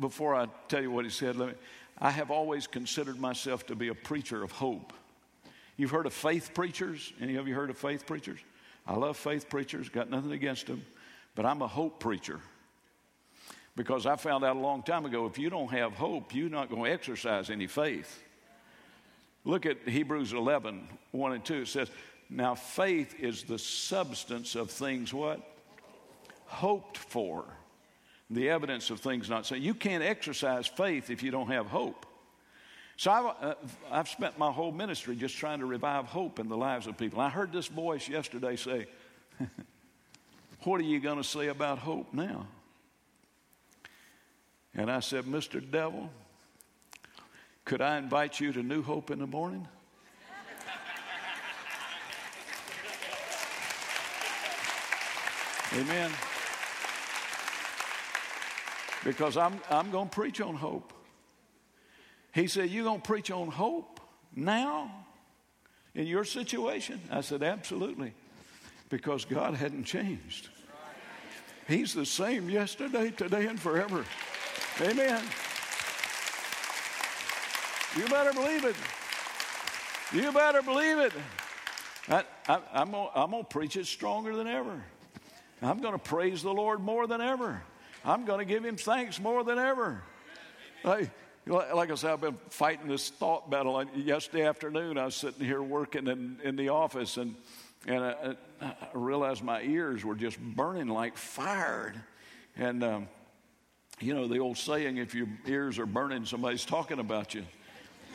before 0.00 0.34
I 0.34 0.46
tell 0.68 0.80
you 0.80 0.90
what 0.90 1.04
he 1.04 1.10
said, 1.10 1.36
let 1.36 1.48
me, 1.50 1.54
I 1.98 2.10
have 2.10 2.30
always 2.30 2.66
considered 2.66 3.20
myself 3.20 3.66
to 3.66 3.74
be 3.74 3.88
a 3.88 3.94
preacher 3.94 4.42
of 4.42 4.52
hope. 4.52 4.94
You've 5.76 5.90
heard 5.90 6.06
of 6.06 6.14
faith 6.14 6.52
preachers? 6.54 7.12
Any 7.20 7.36
of 7.36 7.46
you 7.46 7.54
heard 7.54 7.68
of 7.68 7.76
faith 7.76 8.06
preachers? 8.06 8.40
I 8.86 8.94
love 8.94 9.18
faith 9.18 9.50
preachers, 9.50 9.90
got 9.90 10.08
nothing 10.08 10.32
against 10.32 10.66
them. 10.66 10.84
But 11.34 11.46
I'm 11.46 11.62
a 11.62 11.68
hope 11.68 12.00
preacher. 12.00 12.40
Because 13.76 14.06
I 14.06 14.16
found 14.16 14.44
out 14.44 14.56
a 14.56 14.60
long 14.60 14.82
time 14.82 15.04
ago 15.04 15.26
if 15.26 15.38
you 15.38 15.50
don't 15.50 15.70
have 15.72 15.94
hope, 15.94 16.34
you're 16.34 16.48
not 16.48 16.70
going 16.70 16.84
to 16.84 16.90
exercise 16.90 17.50
any 17.50 17.66
faith. 17.66 18.22
Look 19.44 19.66
at 19.66 19.88
Hebrews 19.88 20.32
11, 20.32 20.88
1 21.10 21.32
and 21.32 21.44
2. 21.44 21.54
It 21.54 21.68
says, 21.68 21.90
Now 22.30 22.54
faith 22.54 23.16
is 23.18 23.42
the 23.42 23.58
substance 23.58 24.54
of 24.54 24.70
things 24.70 25.12
what? 25.12 25.40
Hoped 26.46 26.96
for. 26.96 27.44
The 28.30 28.48
evidence 28.48 28.90
of 28.90 29.00
things 29.00 29.28
not 29.28 29.44
seen. 29.44 29.62
You 29.62 29.74
can't 29.74 30.02
exercise 30.02 30.66
faith 30.66 31.10
if 31.10 31.22
you 31.22 31.30
don't 31.30 31.48
have 31.48 31.66
hope. 31.66 32.06
So 32.96 33.10
I've, 33.10 33.44
uh, 33.44 33.54
I've 33.90 34.08
spent 34.08 34.38
my 34.38 34.50
whole 34.50 34.72
ministry 34.72 35.16
just 35.16 35.36
trying 35.36 35.58
to 35.58 35.66
revive 35.66 36.06
hope 36.06 36.38
in 36.38 36.48
the 36.48 36.56
lives 36.56 36.86
of 36.86 36.96
people. 36.96 37.20
I 37.20 37.28
heard 37.28 37.52
this 37.52 37.66
voice 37.66 38.08
yesterday 38.08 38.56
say, 38.56 38.86
What 40.62 40.80
are 40.80 40.84
you 40.84 41.00
going 41.00 41.18
to 41.18 41.24
say 41.24 41.48
about 41.48 41.78
hope 41.78 42.14
now? 42.14 42.46
And 44.76 44.90
I 44.90 45.00
said, 45.00 45.24
Mr. 45.24 45.62
Devil, 45.70 46.10
could 47.64 47.80
I 47.80 47.96
invite 47.98 48.40
you 48.40 48.52
to 48.52 48.62
New 48.62 48.82
Hope 48.82 49.10
in 49.10 49.18
the 49.20 49.26
morning? 49.26 49.66
Amen. 55.74 56.10
Because 59.02 59.36
I'm, 59.36 59.60
I'm 59.70 59.90
going 59.90 60.08
to 60.08 60.14
preach 60.14 60.40
on 60.40 60.54
hope. 60.54 60.92
He 62.32 62.46
said, 62.46 62.70
You're 62.70 62.84
going 62.84 63.00
to 63.00 63.06
preach 63.06 63.30
on 63.30 63.48
hope 63.48 64.00
now 64.36 64.90
in 65.94 66.06
your 66.06 66.24
situation? 66.24 67.00
I 67.10 67.22
said, 67.22 67.42
Absolutely. 67.42 68.14
Because 68.88 69.24
God 69.24 69.54
hadn't 69.54 69.84
changed. 69.84 70.48
He's 71.66 71.94
the 71.94 72.06
same 72.06 72.48
yesterday, 72.50 73.10
today, 73.10 73.46
and 73.46 73.58
forever. 73.58 74.04
Amen. 74.80 75.22
You 77.96 78.08
better 78.08 78.32
believe 78.32 78.64
it. 78.64 78.76
You 80.12 80.32
better 80.32 80.62
believe 80.62 80.98
it. 80.98 81.12
I, 82.08 82.24
am 82.74 82.90
going 82.90 83.30
to 83.30 83.44
preach 83.48 83.76
it 83.76 83.86
stronger 83.86 84.34
than 84.34 84.46
ever. 84.46 84.82
I'm 85.62 85.80
going 85.80 85.92
to 85.92 85.98
praise 85.98 86.42
the 86.42 86.52
Lord 86.52 86.80
more 86.80 87.06
than 87.06 87.20
ever. 87.20 87.62
I'm 88.04 88.24
going 88.24 88.40
to 88.40 88.44
give 88.44 88.64
him 88.64 88.76
thanks 88.76 89.20
more 89.20 89.44
than 89.44 89.58
ever. 89.58 90.02
Hey, 90.82 91.10
like 91.46 91.90
I 91.90 91.94
said, 91.94 92.10
I've 92.10 92.20
been 92.20 92.38
fighting 92.50 92.88
this 92.88 93.10
thought 93.10 93.50
battle. 93.50 93.82
Yesterday 93.94 94.46
afternoon, 94.46 94.98
I 94.98 95.06
was 95.06 95.14
sitting 95.14 95.46
here 95.46 95.62
working 95.62 96.08
in, 96.08 96.38
in 96.42 96.56
the 96.56 96.70
office, 96.70 97.16
and 97.16 97.36
and 97.86 98.02
I, 98.02 98.36
I, 98.62 98.74
realized 98.94 99.42
my 99.42 99.62
ears 99.62 100.04
were 100.04 100.14
just 100.14 100.40
burning 100.40 100.88
like 100.88 101.16
fire. 101.16 101.94
And, 102.56 102.82
um, 102.82 103.08
you 104.00 104.14
know, 104.14 104.26
the 104.26 104.38
old 104.38 104.58
saying, 104.58 104.96
if 104.96 105.14
your 105.14 105.28
ears 105.46 105.78
are 105.78 105.86
burning, 105.86 106.24
somebody's 106.24 106.64
talking 106.64 106.98
about 106.98 107.34
you. 107.34 107.44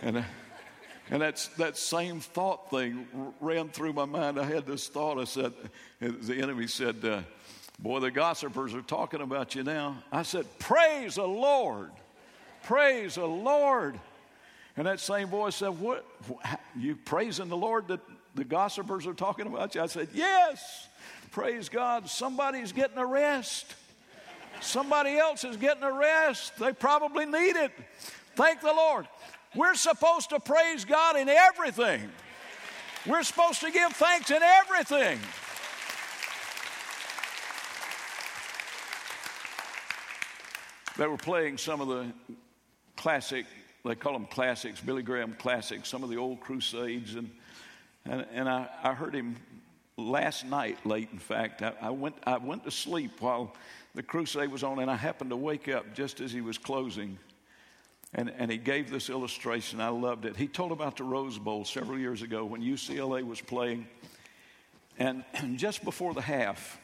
And, 0.02 0.18
uh, 0.18 0.24
and 1.10 1.22
that's, 1.22 1.48
that 1.50 1.78
same 1.78 2.20
thought 2.20 2.70
thing 2.70 3.08
ran 3.40 3.70
through 3.70 3.94
my 3.94 4.06
mind. 4.06 4.40
I 4.40 4.44
had 4.44 4.66
this 4.66 4.88
thought. 4.88 5.18
I 5.18 5.24
said, 5.24 5.54
the 6.00 6.42
enemy 6.42 6.68
said, 6.68 7.04
uh, 7.04 7.22
Boy, 7.80 8.02
the 8.02 8.12
gossipers 8.12 8.74
are 8.76 8.82
talking 8.82 9.22
about 9.22 9.56
you 9.56 9.64
now. 9.64 10.04
I 10.12 10.24
said, 10.24 10.46
Praise 10.60 11.16
the 11.16 11.26
Lord. 11.26 11.92
Praise 12.64 13.16
the 13.16 13.26
Lord. 13.26 13.98
And 14.76 14.86
that 14.86 15.00
same 15.00 15.30
voice 15.30 15.56
said, 15.56 15.70
What? 15.70 16.06
You 16.78 16.98
praising 16.98 17.48
the 17.48 17.58
Lord 17.58 17.88
that 17.88 18.02
the 18.36 18.44
gossipers 18.44 19.08
are 19.08 19.14
talking 19.14 19.48
about 19.48 19.76
you? 19.76 19.82
I 19.82 19.88
said, 19.88 20.10
Yes. 20.14 20.88
Praise 21.32 21.70
God. 21.70 22.10
Somebody's 22.10 22.74
getting 22.74 22.98
a 22.98 23.06
rest. 23.06 23.74
Somebody 24.62 25.18
else 25.18 25.44
is 25.44 25.58
getting 25.58 25.84
a 25.84 25.92
rest. 25.92 26.58
They 26.58 26.74
probably 26.74 27.26
need 27.26 27.56
it. 27.56 27.72
Thank 28.36 28.62
the 28.62 28.74
Lord. 28.74 29.08
We're 29.56 29.76
supposed 29.76 30.30
to 30.30 30.40
praise 30.40 30.86
God 30.86 31.16
in 31.16 31.28
everything. 31.28 32.10
We're 33.08 33.24
supposed 33.24 33.62
to 33.62 33.72
give 33.72 33.94
thanks 33.94 34.30
in 34.30 34.42
everything. 34.44 35.20
They 40.98 41.08
were 41.08 41.18
playing 41.18 41.58
some 41.58 41.80
of 41.80 41.88
the 41.88 42.08
classic, 42.98 43.46
they 43.86 43.96
call 43.96 44.12
them 44.12 44.26
classics, 44.26 44.82
Billy 44.82 45.02
Graham 45.02 45.34
classics, 45.40 45.88
some 45.88 46.04
of 46.04 46.10
the 46.10 46.18
old 46.18 46.42
crusades. 46.42 47.16
And, 47.16 47.32
and, 48.04 48.26
and 48.34 48.50
I, 48.50 48.68
I 48.84 48.94
heard 48.94 49.16
him 49.16 49.38
last 49.96 50.46
night, 50.46 50.86
late 50.86 51.08
in 51.14 51.20
fact. 51.20 51.62
I, 51.62 51.74
I, 51.82 51.90
went, 51.90 52.16
I 52.26 52.38
went 52.38 52.66
to 52.66 52.72
sleep 52.72 53.22
while 53.22 53.56
the 53.96 54.04
crusade 54.04 54.52
was 54.52 54.64
on, 54.64 54.80
and 54.80 54.90
I 54.90 54.96
happened 54.96 55.30
to 55.32 55.38
wake 55.38 55.68
up 55.68 55.94
just 55.94 56.22
as 56.22 56.32
he 56.32 56.42
was 56.42 56.58
closing. 56.58 57.18
And, 58.14 58.32
and 58.38 58.50
he 58.50 58.58
gave 58.58 58.90
this 58.90 59.10
illustration. 59.10 59.80
I 59.82 59.90
loved 59.90 60.26
it. 60.26 60.36
He 60.36 60.48
told 60.48 60.72
about 60.72 60.98
the 60.98 61.04
Rose 61.04 61.38
Bowl 61.38 61.64
several 61.64 61.98
years 61.98 62.22
ago 62.22 62.44
when 62.44 62.62
UCLA 62.62 63.24
was 63.24 63.40
playing. 63.40 63.88
And, 64.98 65.24
and 65.34 65.58
just 65.60 65.84
before 65.84 66.14
the 66.14 66.22
half, 66.22 66.80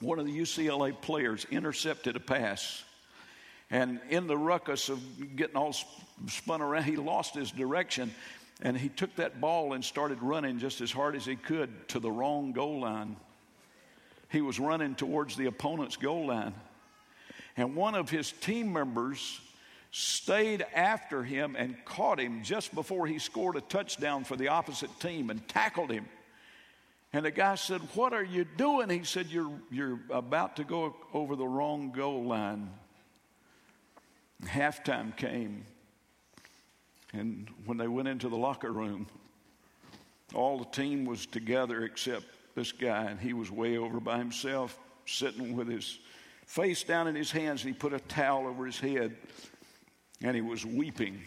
one 0.00 0.18
of 0.18 0.26
the 0.26 0.38
UCLA 0.38 1.00
players 1.00 1.46
intercepted 1.50 2.16
a 2.16 2.20
pass 2.20 2.84
and 3.70 4.00
in 4.08 4.26
the 4.26 4.36
ruckus 4.36 4.88
of 4.88 5.00
getting 5.36 5.56
all 5.56 5.74
spun 6.26 6.62
around, 6.62 6.84
he 6.84 6.96
lost 6.96 7.34
his 7.34 7.50
direction. 7.50 8.14
And 8.62 8.76
he 8.76 8.88
took 8.88 9.14
that 9.16 9.40
ball 9.40 9.74
and 9.74 9.84
started 9.84 10.22
running 10.22 10.58
just 10.58 10.80
as 10.80 10.90
hard 10.90 11.14
as 11.14 11.24
he 11.24 11.36
could 11.36 11.88
to 11.90 12.00
the 12.00 12.10
wrong 12.10 12.52
goal 12.52 12.80
line. 12.80 13.16
He 14.30 14.40
was 14.40 14.60
running 14.60 14.94
towards 14.94 15.36
the 15.36 15.46
opponent's 15.46 15.96
goal 15.96 16.26
line. 16.26 16.54
And 17.56 17.74
one 17.74 17.94
of 17.94 18.10
his 18.10 18.32
team 18.32 18.72
members 18.72 19.40
stayed 19.90 20.64
after 20.74 21.24
him 21.24 21.56
and 21.56 21.76
caught 21.84 22.20
him 22.20 22.42
just 22.42 22.74
before 22.74 23.06
he 23.06 23.18
scored 23.18 23.56
a 23.56 23.60
touchdown 23.62 24.24
for 24.24 24.36
the 24.36 24.48
opposite 24.48 24.90
team 25.00 25.30
and 25.30 25.46
tackled 25.48 25.90
him. 25.90 26.06
And 27.12 27.24
the 27.24 27.30
guy 27.30 27.54
said, 27.54 27.80
What 27.94 28.12
are 28.12 28.24
you 28.24 28.44
doing? 28.44 28.90
He 28.90 29.04
said, 29.04 29.28
You're, 29.28 29.50
you're 29.70 29.98
about 30.10 30.56
to 30.56 30.64
go 30.64 30.94
over 31.14 31.36
the 31.36 31.46
wrong 31.46 31.90
goal 31.90 32.24
line. 32.24 32.70
Halftime 34.44 35.16
came, 35.16 35.64
and 37.12 37.48
when 37.64 37.76
they 37.76 37.88
went 37.88 38.06
into 38.06 38.28
the 38.28 38.36
locker 38.36 38.70
room, 38.70 39.08
all 40.32 40.58
the 40.58 40.66
team 40.66 41.06
was 41.06 41.26
together 41.26 41.82
except 41.82 42.24
this 42.58 42.72
guy, 42.72 43.04
and 43.04 43.20
he 43.20 43.32
was 43.32 43.52
way 43.52 43.78
over 43.78 44.00
by 44.00 44.18
himself, 44.18 44.76
sitting 45.06 45.56
with 45.56 45.68
his 45.68 46.00
face 46.44 46.82
down 46.82 47.06
in 47.06 47.14
his 47.14 47.30
hands. 47.30 47.62
And 47.62 47.72
he 47.72 47.78
put 47.78 47.92
a 47.92 48.00
towel 48.00 48.48
over 48.48 48.66
his 48.66 48.80
head, 48.80 49.16
and 50.22 50.34
he 50.34 50.42
was 50.42 50.66
weeping. 50.66 51.22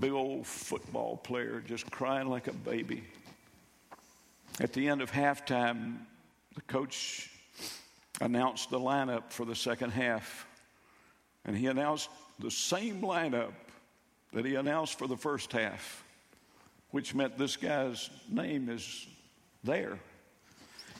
Big 0.00 0.12
old 0.12 0.46
football 0.46 1.18
player, 1.18 1.62
just 1.66 1.90
crying 1.90 2.28
like 2.28 2.46
a 2.46 2.54
baby. 2.54 3.04
At 4.60 4.72
the 4.72 4.88
end 4.88 5.02
of 5.02 5.12
halftime, 5.12 5.98
the 6.54 6.62
coach 6.62 7.30
announced 8.22 8.70
the 8.70 8.80
lineup 8.80 9.30
for 9.30 9.44
the 9.44 9.54
second 9.54 9.90
half. 9.90 10.46
And 11.44 11.54
he 11.54 11.66
announced 11.66 12.08
the 12.38 12.50
same 12.50 13.02
lineup 13.02 13.52
that 14.32 14.46
he 14.46 14.54
announced 14.54 14.98
for 14.98 15.06
the 15.06 15.18
first 15.18 15.52
half, 15.52 16.02
which 16.92 17.14
meant 17.14 17.36
this 17.36 17.56
guy's 17.56 18.08
name 18.30 18.70
is 18.70 19.06
there. 19.66 19.98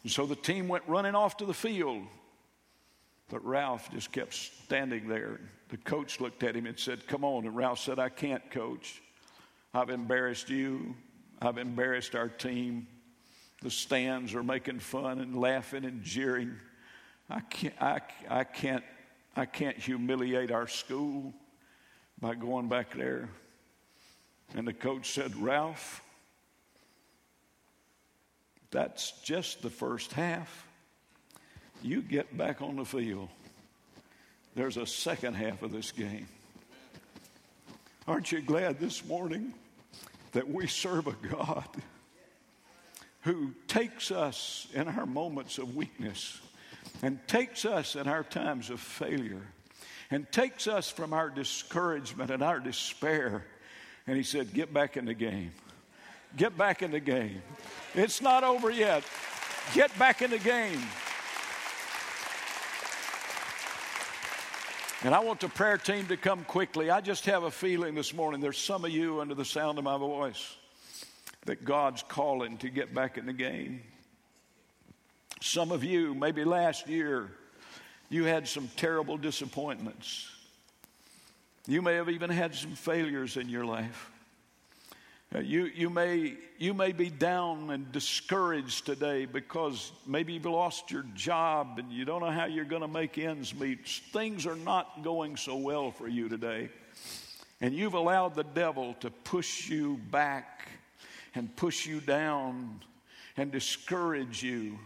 And 0.02 0.12
so 0.12 0.26
the 0.26 0.36
team 0.36 0.68
went 0.68 0.84
running 0.86 1.14
off 1.14 1.36
to 1.38 1.46
the 1.46 1.54
field. 1.54 2.02
But 3.28 3.44
Ralph 3.44 3.90
just 3.90 4.12
kept 4.12 4.34
standing 4.34 5.08
there. 5.08 5.40
The 5.68 5.78
coach 5.78 6.20
looked 6.20 6.42
at 6.44 6.54
him 6.54 6.66
and 6.66 6.78
said, 6.78 7.06
Come 7.06 7.24
on. 7.24 7.44
And 7.46 7.56
Ralph 7.56 7.80
said, 7.80 7.98
I 7.98 8.08
can't, 8.08 8.48
coach. 8.50 9.02
I've 9.74 9.90
embarrassed 9.90 10.48
you. 10.48 10.94
I've 11.42 11.58
embarrassed 11.58 12.14
our 12.14 12.28
team. 12.28 12.86
The 13.62 13.70
stands 13.70 14.34
are 14.34 14.42
making 14.42 14.78
fun 14.78 15.18
and 15.18 15.34
laughing 15.34 15.84
and 15.84 16.02
jeering. 16.02 16.54
I 17.28 17.40
can't, 17.40 17.74
I, 17.80 18.00
I 18.28 18.44
can't 18.44 18.84
I 19.38 19.44
can't 19.44 19.76
humiliate 19.76 20.50
our 20.50 20.66
school 20.66 21.34
by 22.18 22.34
going 22.34 22.68
back 22.68 22.94
there. 22.94 23.28
And 24.54 24.66
the 24.66 24.72
coach 24.72 25.10
said, 25.10 25.36
Ralph, 25.36 26.00
that's 28.76 29.12
just 29.22 29.62
the 29.62 29.70
first 29.70 30.12
half. 30.12 30.68
You 31.80 32.02
get 32.02 32.36
back 32.36 32.60
on 32.60 32.76
the 32.76 32.84
field. 32.84 33.30
There's 34.54 34.76
a 34.76 34.84
second 34.84 35.32
half 35.32 35.62
of 35.62 35.72
this 35.72 35.92
game. 35.92 36.28
Aren't 38.06 38.32
you 38.32 38.42
glad 38.42 38.78
this 38.78 39.02
morning 39.06 39.54
that 40.32 40.50
we 40.50 40.66
serve 40.66 41.06
a 41.06 41.16
God 41.26 41.64
who 43.22 43.52
takes 43.66 44.10
us 44.10 44.66
in 44.74 44.88
our 44.88 45.06
moments 45.06 45.56
of 45.56 45.74
weakness 45.74 46.38
and 47.02 47.18
takes 47.26 47.64
us 47.64 47.96
in 47.96 48.06
our 48.06 48.24
times 48.24 48.68
of 48.68 48.78
failure 48.78 49.46
and 50.10 50.30
takes 50.30 50.66
us 50.66 50.90
from 50.90 51.14
our 51.14 51.30
discouragement 51.30 52.30
and 52.30 52.42
our 52.42 52.60
despair. 52.60 53.42
And 54.06 54.18
he 54.18 54.22
said, 54.22 54.52
Get 54.52 54.74
back 54.74 54.98
in 54.98 55.06
the 55.06 55.14
game. 55.14 55.52
Get 56.36 56.58
back 56.58 56.82
in 56.82 56.90
the 56.90 57.00
game. 57.00 57.40
It's 57.96 58.20
not 58.20 58.44
over 58.44 58.70
yet. 58.70 59.02
Get 59.72 59.98
back 59.98 60.20
in 60.20 60.30
the 60.30 60.38
game. 60.38 60.80
And 65.02 65.14
I 65.14 65.20
want 65.20 65.40
the 65.40 65.48
prayer 65.48 65.78
team 65.78 66.06
to 66.08 66.16
come 66.18 66.44
quickly. 66.44 66.90
I 66.90 67.00
just 67.00 67.24
have 67.24 67.44
a 67.44 67.50
feeling 67.50 67.94
this 67.94 68.12
morning 68.12 68.40
there's 68.40 68.58
some 68.58 68.84
of 68.84 68.90
you 68.90 69.20
under 69.22 69.34
the 69.34 69.46
sound 69.46 69.78
of 69.78 69.84
my 69.84 69.96
voice 69.96 70.56
that 71.46 71.64
God's 71.64 72.02
calling 72.02 72.58
to 72.58 72.68
get 72.68 72.94
back 72.94 73.16
in 73.16 73.24
the 73.24 73.32
game. 73.32 73.82
Some 75.40 75.72
of 75.72 75.82
you, 75.82 76.14
maybe 76.14 76.44
last 76.44 76.88
year, 76.88 77.30
you 78.10 78.24
had 78.24 78.46
some 78.46 78.68
terrible 78.76 79.16
disappointments. 79.16 80.28
You 81.66 81.80
may 81.80 81.94
have 81.94 82.10
even 82.10 82.28
had 82.28 82.54
some 82.54 82.72
failures 82.72 83.38
in 83.38 83.48
your 83.48 83.64
life. 83.64 84.10
Uh, 85.34 85.40
you, 85.40 85.64
you, 85.64 85.90
may, 85.90 86.34
you 86.56 86.72
may 86.72 86.92
be 86.92 87.10
down 87.10 87.70
and 87.70 87.90
discouraged 87.90 88.86
today 88.86 89.26
because 89.26 89.90
maybe 90.06 90.34
you've 90.34 90.44
lost 90.44 90.90
your 90.90 91.04
job 91.14 91.78
and 91.78 91.90
you 91.90 92.04
don't 92.04 92.20
know 92.20 92.30
how 92.30 92.44
you're 92.44 92.64
going 92.64 92.82
to 92.82 92.88
make 92.88 93.18
ends 93.18 93.52
meet. 93.54 93.86
Things 94.12 94.46
are 94.46 94.56
not 94.56 95.02
going 95.02 95.36
so 95.36 95.56
well 95.56 95.90
for 95.90 96.06
you 96.06 96.28
today. 96.28 96.68
And 97.60 97.74
you've 97.74 97.94
allowed 97.94 98.34
the 98.34 98.44
devil 98.44 98.94
to 99.00 99.10
push 99.10 99.68
you 99.68 99.98
back 100.10 100.68
and 101.34 101.54
push 101.56 101.86
you 101.86 102.00
down 102.00 102.80
and 103.36 103.50
discourage 103.50 104.42
you. 104.42 104.78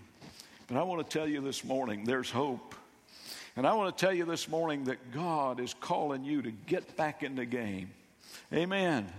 But 0.69 0.79
I 0.79 0.83
want 0.85 1.09
to 1.09 1.19
tell 1.19 1.29
you 1.29 1.43
this 1.43 1.65
morning 1.65 2.05
there's 2.05 2.31
hope. 2.31 2.75
And 3.57 3.67
I 3.67 3.75
want 3.75 3.97
to 3.97 4.07
tell 4.07 4.15
you 4.15 4.25
this 4.25 4.49
morning 4.49 4.85
that 4.85 5.13
God 5.13 5.61
is 5.61 5.75
calling 5.75 6.25
you 6.25 6.41
to 6.43 6.51
get 6.51 6.97
back 6.97 7.23
in 7.23 7.35
the 7.35 7.45
game. 7.45 7.91
Amen. 8.53 9.13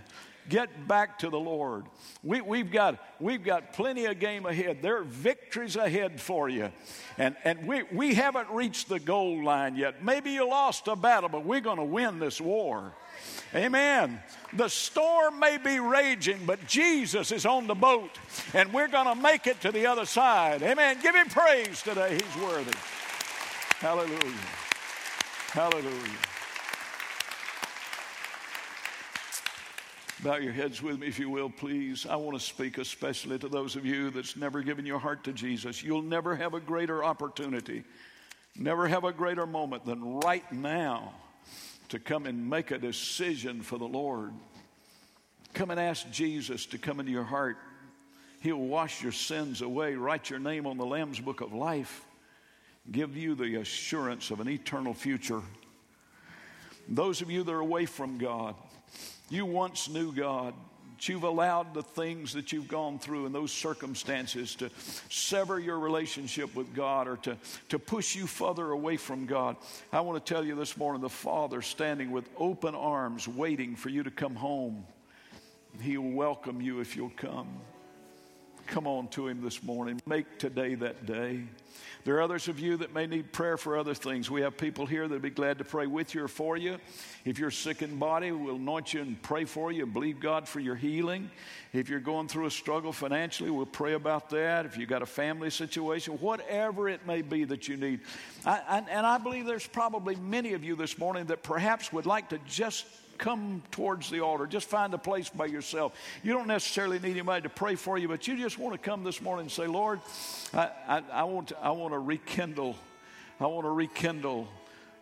Get 0.48 0.88
back 0.88 1.20
to 1.20 1.30
the 1.30 1.38
Lord. 1.38 1.84
We, 2.22 2.40
we've, 2.40 2.70
got, 2.70 2.98
we've 3.20 3.44
got 3.44 3.72
plenty 3.72 4.06
of 4.06 4.18
game 4.18 4.44
ahead. 4.44 4.82
There 4.82 4.98
are 4.98 5.04
victories 5.04 5.76
ahead 5.76 6.20
for 6.20 6.48
you. 6.48 6.70
And, 7.16 7.36
and 7.44 7.66
we, 7.66 7.84
we 7.84 8.14
haven't 8.14 8.50
reached 8.50 8.88
the 8.88 8.98
goal 8.98 9.44
line 9.44 9.76
yet. 9.76 10.04
Maybe 10.04 10.30
you 10.30 10.48
lost 10.48 10.88
a 10.88 10.96
battle, 10.96 11.28
but 11.28 11.44
we're 11.44 11.60
going 11.60 11.78
to 11.78 11.84
win 11.84 12.18
this 12.18 12.40
war. 12.40 12.92
Amen. 13.54 14.20
The 14.54 14.68
storm 14.68 15.38
may 15.38 15.58
be 15.58 15.78
raging, 15.78 16.40
but 16.46 16.66
Jesus 16.66 17.30
is 17.32 17.46
on 17.46 17.66
the 17.66 17.74
boat, 17.74 18.18
and 18.54 18.72
we're 18.72 18.88
going 18.88 19.06
to 19.06 19.14
make 19.14 19.46
it 19.46 19.60
to 19.60 19.70
the 19.72 19.86
other 19.86 20.06
side. 20.06 20.62
Amen. 20.62 20.98
Give 21.02 21.14
him 21.14 21.28
praise 21.28 21.82
today. 21.82 22.14
He's 22.14 22.42
worthy. 22.42 22.74
Hallelujah. 23.78 24.32
Hallelujah. 25.52 26.31
Bow 30.22 30.36
your 30.36 30.52
heads 30.52 30.80
with 30.80 31.00
me, 31.00 31.08
if 31.08 31.18
you 31.18 31.28
will, 31.28 31.50
please. 31.50 32.06
I 32.06 32.14
want 32.14 32.38
to 32.38 32.44
speak 32.44 32.78
especially 32.78 33.40
to 33.40 33.48
those 33.48 33.74
of 33.74 33.84
you 33.84 34.10
that's 34.10 34.36
never 34.36 34.62
given 34.62 34.86
your 34.86 35.00
heart 35.00 35.24
to 35.24 35.32
Jesus. 35.32 35.82
You'll 35.82 36.00
never 36.00 36.36
have 36.36 36.54
a 36.54 36.60
greater 36.60 37.02
opportunity, 37.02 37.82
never 38.56 38.86
have 38.86 39.02
a 39.02 39.12
greater 39.12 39.46
moment 39.46 39.84
than 39.84 40.20
right 40.20 40.50
now 40.52 41.12
to 41.88 41.98
come 41.98 42.26
and 42.26 42.48
make 42.48 42.70
a 42.70 42.78
decision 42.78 43.62
for 43.62 43.78
the 43.78 43.84
Lord, 43.84 44.32
come 45.54 45.72
and 45.72 45.80
ask 45.80 46.08
Jesus 46.12 46.66
to 46.66 46.78
come 46.78 47.00
into 47.00 47.10
your 47.10 47.24
heart. 47.24 47.56
He'll 48.42 48.56
wash 48.56 49.02
your 49.02 49.10
sins 49.10 49.60
away, 49.60 49.96
write 49.96 50.30
your 50.30 50.38
name 50.38 50.68
on 50.68 50.76
the 50.76 50.86
Lamb's 50.86 51.18
book 51.18 51.40
of 51.40 51.52
life, 51.52 52.06
give 52.92 53.16
you 53.16 53.34
the 53.34 53.56
assurance 53.56 54.30
of 54.30 54.38
an 54.38 54.48
eternal 54.48 54.94
future. 54.94 55.42
Those 56.88 57.22
of 57.22 57.30
you 57.30 57.42
that 57.42 57.52
are 57.52 57.58
away 57.58 57.86
from 57.86 58.18
God, 58.18 58.54
you 59.32 59.46
once 59.46 59.88
knew 59.88 60.12
God, 60.12 60.54
you've 61.08 61.22
allowed 61.24 61.74
the 61.74 61.82
things 61.82 62.32
that 62.34 62.52
you've 62.52 62.68
gone 62.68 62.98
through 62.98 63.26
and 63.26 63.34
those 63.34 63.52
circumstances 63.52 64.54
to 64.56 64.70
sever 65.08 65.58
your 65.58 65.78
relationship 65.78 66.54
with 66.54 66.74
God 66.74 67.08
or 67.08 67.16
to, 67.18 67.36
to 67.70 67.78
push 67.78 68.14
you 68.14 68.26
further 68.26 68.70
away 68.70 68.96
from 68.96 69.26
God. 69.26 69.56
I 69.92 70.00
want 70.00 70.24
to 70.24 70.34
tell 70.34 70.44
you 70.44 70.54
this 70.54 70.76
morning 70.76 71.02
the 71.02 71.08
Father 71.08 71.62
standing 71.62 72.10
with 72.10 72.28
open 72.36 72.74
arms 72.74 73.26
waiting 73.26 73.74
for 73.74 73.88
you 73.88 74.02
to 74.02 74.10
come 74.10 74.34
home. 74.34 74.84
He'll 75.80 76.02
welcome 76.02 76.60
you 76.60 76.80
if 76.80 76.96
you'll 76.96 77.10
come. 77.16 77.48
Come 78.72 78.86
on 78.86 79.08
to 79.08 79.28
Him 79.28 79.42
this 79.42 79.62
morning. 79.62 80.00
Make 80.06 80.38
today 80.38 80.74
that 80.76 81.04
day. 81.04 81.42
There 82.04 82.16
are 82.16 82.22
others 82.22 82.48
of 82.48 82.58
you 82.58 82.78
that 82.78 82.94
may 82.94 83.06
need 83.06 83.30
prayer 83.30 83.58
for 83.58 83.76
other 83.76 83.92
things. 83.92 84.30
We 84.30 84.40
have 84.40 84.56
people 84.56 84.86
here 84.86 85.06
that'll 85.06 85.20
be 85.20 85.28
glad 85.28 85.58
to 85.58 85.64
pray 85.64 85.86
with 85.86 86.14
you 86.14 86.24
or 86.24 86.28
for 86.28 86.56
you. 86.56 86.78
If 87.26 87.38
you're 87.38 87.50
sick 87.50 87.82
in 87.82 87.98
body, 87.98 88.32
we'll 88.32 88.56
anoint 88.56 88.94
you 88.94 89.02
and 89.02 89.20
pray 89.20 89.44
for 89.44 89.72
you 89.72 89.82
and 89.82 89.92
believe 89.92 90.20
God 90.20 90.48
for 90.48 90.58
your 90.58 90.74
healing. 90.74 91.30
If 91.74 91.90
you're 91.90 92.00
going 92.00 92.28
through 92.28 92.46
a 92.46 92.50
struggle 92.50 92.94
financially, 92.94 93.50
we'll 93.50 93.66
pray 93.66 93.92
about 93.92 94.30
that. 94.30 94.64
If 94.64 94.78
you've 94.78 94.88
got 94.88 95.02
a 95.02 95.06
family 95.06 95.50
situation, 95.50 96.14
whatever 96.14 96.88
it 96.88 97.06
may 97.06 97.20
be 97.20 97.44
that 97.44 97.68
you 97.68 97.76
need. 97.76 98.00
I, 98.46 98.62
I, 98.66 98.78
and 98.90 99.06
I 99.06 99.18
believe 99.18 99.44
there's 99.44 99.66
probably 99.66 100.16
many 100.16 100.54
of 100.54 100.64
you 100.64 100.76
this 100.76 100.96
morning 100.96 101.26
that 101.26 101.42
perhaps 101.42 101.92
would 101.92 102.06
like 102.06 102.30
to 102.30 102.38
just 102.48 102.86
come 103.22 103.62
towards 103.70 104.10
the 104.10 104.20
altar. 104.20 104.48
Just 104.48 104.68
find 104.68 104.92
a 104.94 104.98
place 104.98 105.28
by 105.28 105.46
yourself. 105.46 105.94
You 106.24 106.32
don't 106.32 106.48
necessarily 106.48 106.98
need 106.98 107.12
anybody 107.12 107.42
to 107.42 107.48
pray 107.48 107.76
for 107.76 107.96
you, 107.96 108.08
but 108.08 108.26
you 108.26 108.36
just 108.36 108.58
want 108.58 108.74
to 108.74 108.78
come 108.78 109.04
this 109.04 109.22
morning 109.22 109.44
and 109.44 109.52
say, 109.52 109.68
Lord, 109.68 110.00
I, 110.52 110.70
I, 110.88 111.02
I 111.12 111.22
want, 111.22 111.48
to, 111.48 111.58
I 111.58 111.70
want 111.70 111.94
to 111.94 112.00
rekindle. 112.00 112.74
I 113.38 113.46
want 113.46 113.64
to 113.64 113.70
rekindle. 113.70 114.48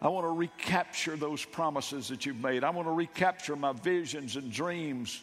I 0.02 0.08
want 0.08 0.26
to 0.26 0.32
recapture 0.32 1.16
those 1.16 1.46
promises 1.46 2.08
that 2.08 2.26
you've 2.26 2.40
made. 2.40 2.62
I 2.62 2.68
want 2.68 2.88
to 2.88 2.92
recapture 2.92 3.56
my 3.56 3.72
visions 3.72 4.36
and 4.36 4.52
dreams. 4.52 5.22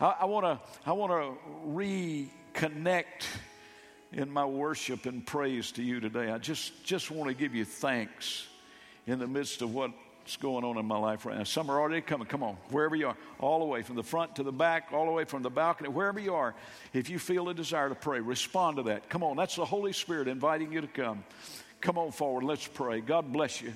I, 0.00 0.14
I 0.20 0.24
want 0.26 0.46
to, 0.46 0.60
I 0.88 0.92
want 0.92 1.10
to 1.10 1.68
reconnect 1.68 3.26
in 4.12 4.30
my 4.30 4.44
worship 4.44 5.06
and 5.06 5.26
praise 5.26 5.72
to 5.72 5.82
you 5.82 5.98
today. 5.98 6.30
I 6.30 6.38
just, 6.38 6.84
just 6.84 7.10
want 7.10 7.28
to 7.28 7.34
give 7.34 7.56
you 7.56 7.64
thanks 7.64 8.46
in 9.08 9.18
the 9.18 9.26
midst 9.26 9.62
of 9.62 9.74
what 9.74 9.90
what's 10.26 10.36
going 10.36 10.64
on 10.64 10.76
in 10.76 10.84
my 10.84 10.98
life 10.98 11.24
right 11.24 11.38
now. 11.38 11.44
Some 11.44 11.70
are 11.70 11.78
already 11.78 12.00
coming. 12.00 12.26
Come 12.26 12.42
on, 12.42 12.56
wherever 12.70 12.96
you 12.96 13.06
are, 13.06 13.16
all 13.38 13.60
the 13.60 13.64
way 13.64 13.82
from 13.82 13.94
the 13.94 14.02
front 14.02 14.34
to 14.36 14.42
the 14.42 14.50
back, 14.50 14.88
all 14.92 15.06
the 15.06 15.12
way 15.12 15.24
from 15.24 15.44
the 15.44 15.50
balcony, 15.50 15.88
wherever 15.88 16.18
you 16.18 16.34
are. 16.34 16.56
If 16.92 17.08
you 17.10 17.20
feel 17.20 17.48
a 17.48 17.54
desire 17.54 17.88
to 17.88 17.94
pray, 17.94 18.18
respond 18.18 18.78
to 18.78 18.82
that. 18.84 19.08
Come 19.08 19.22
on, 19.22 19.36
that's 19.36 19.54
the 19.54 19.64
Holy 19.64 19.92
Spirit 19.92 20.26
inviting 20.26 20.72
you 20.72 20.80
to 20.80 20.88
come. 20.88 21.22
Come 21.80 21.96
on 21.96 22.10
forward, 22.10 22.42
let's 22.42 22.66
pray. 22.66 23.00
God 23.00 23.32
bless 23.32 23.62
you. 23.62 23.72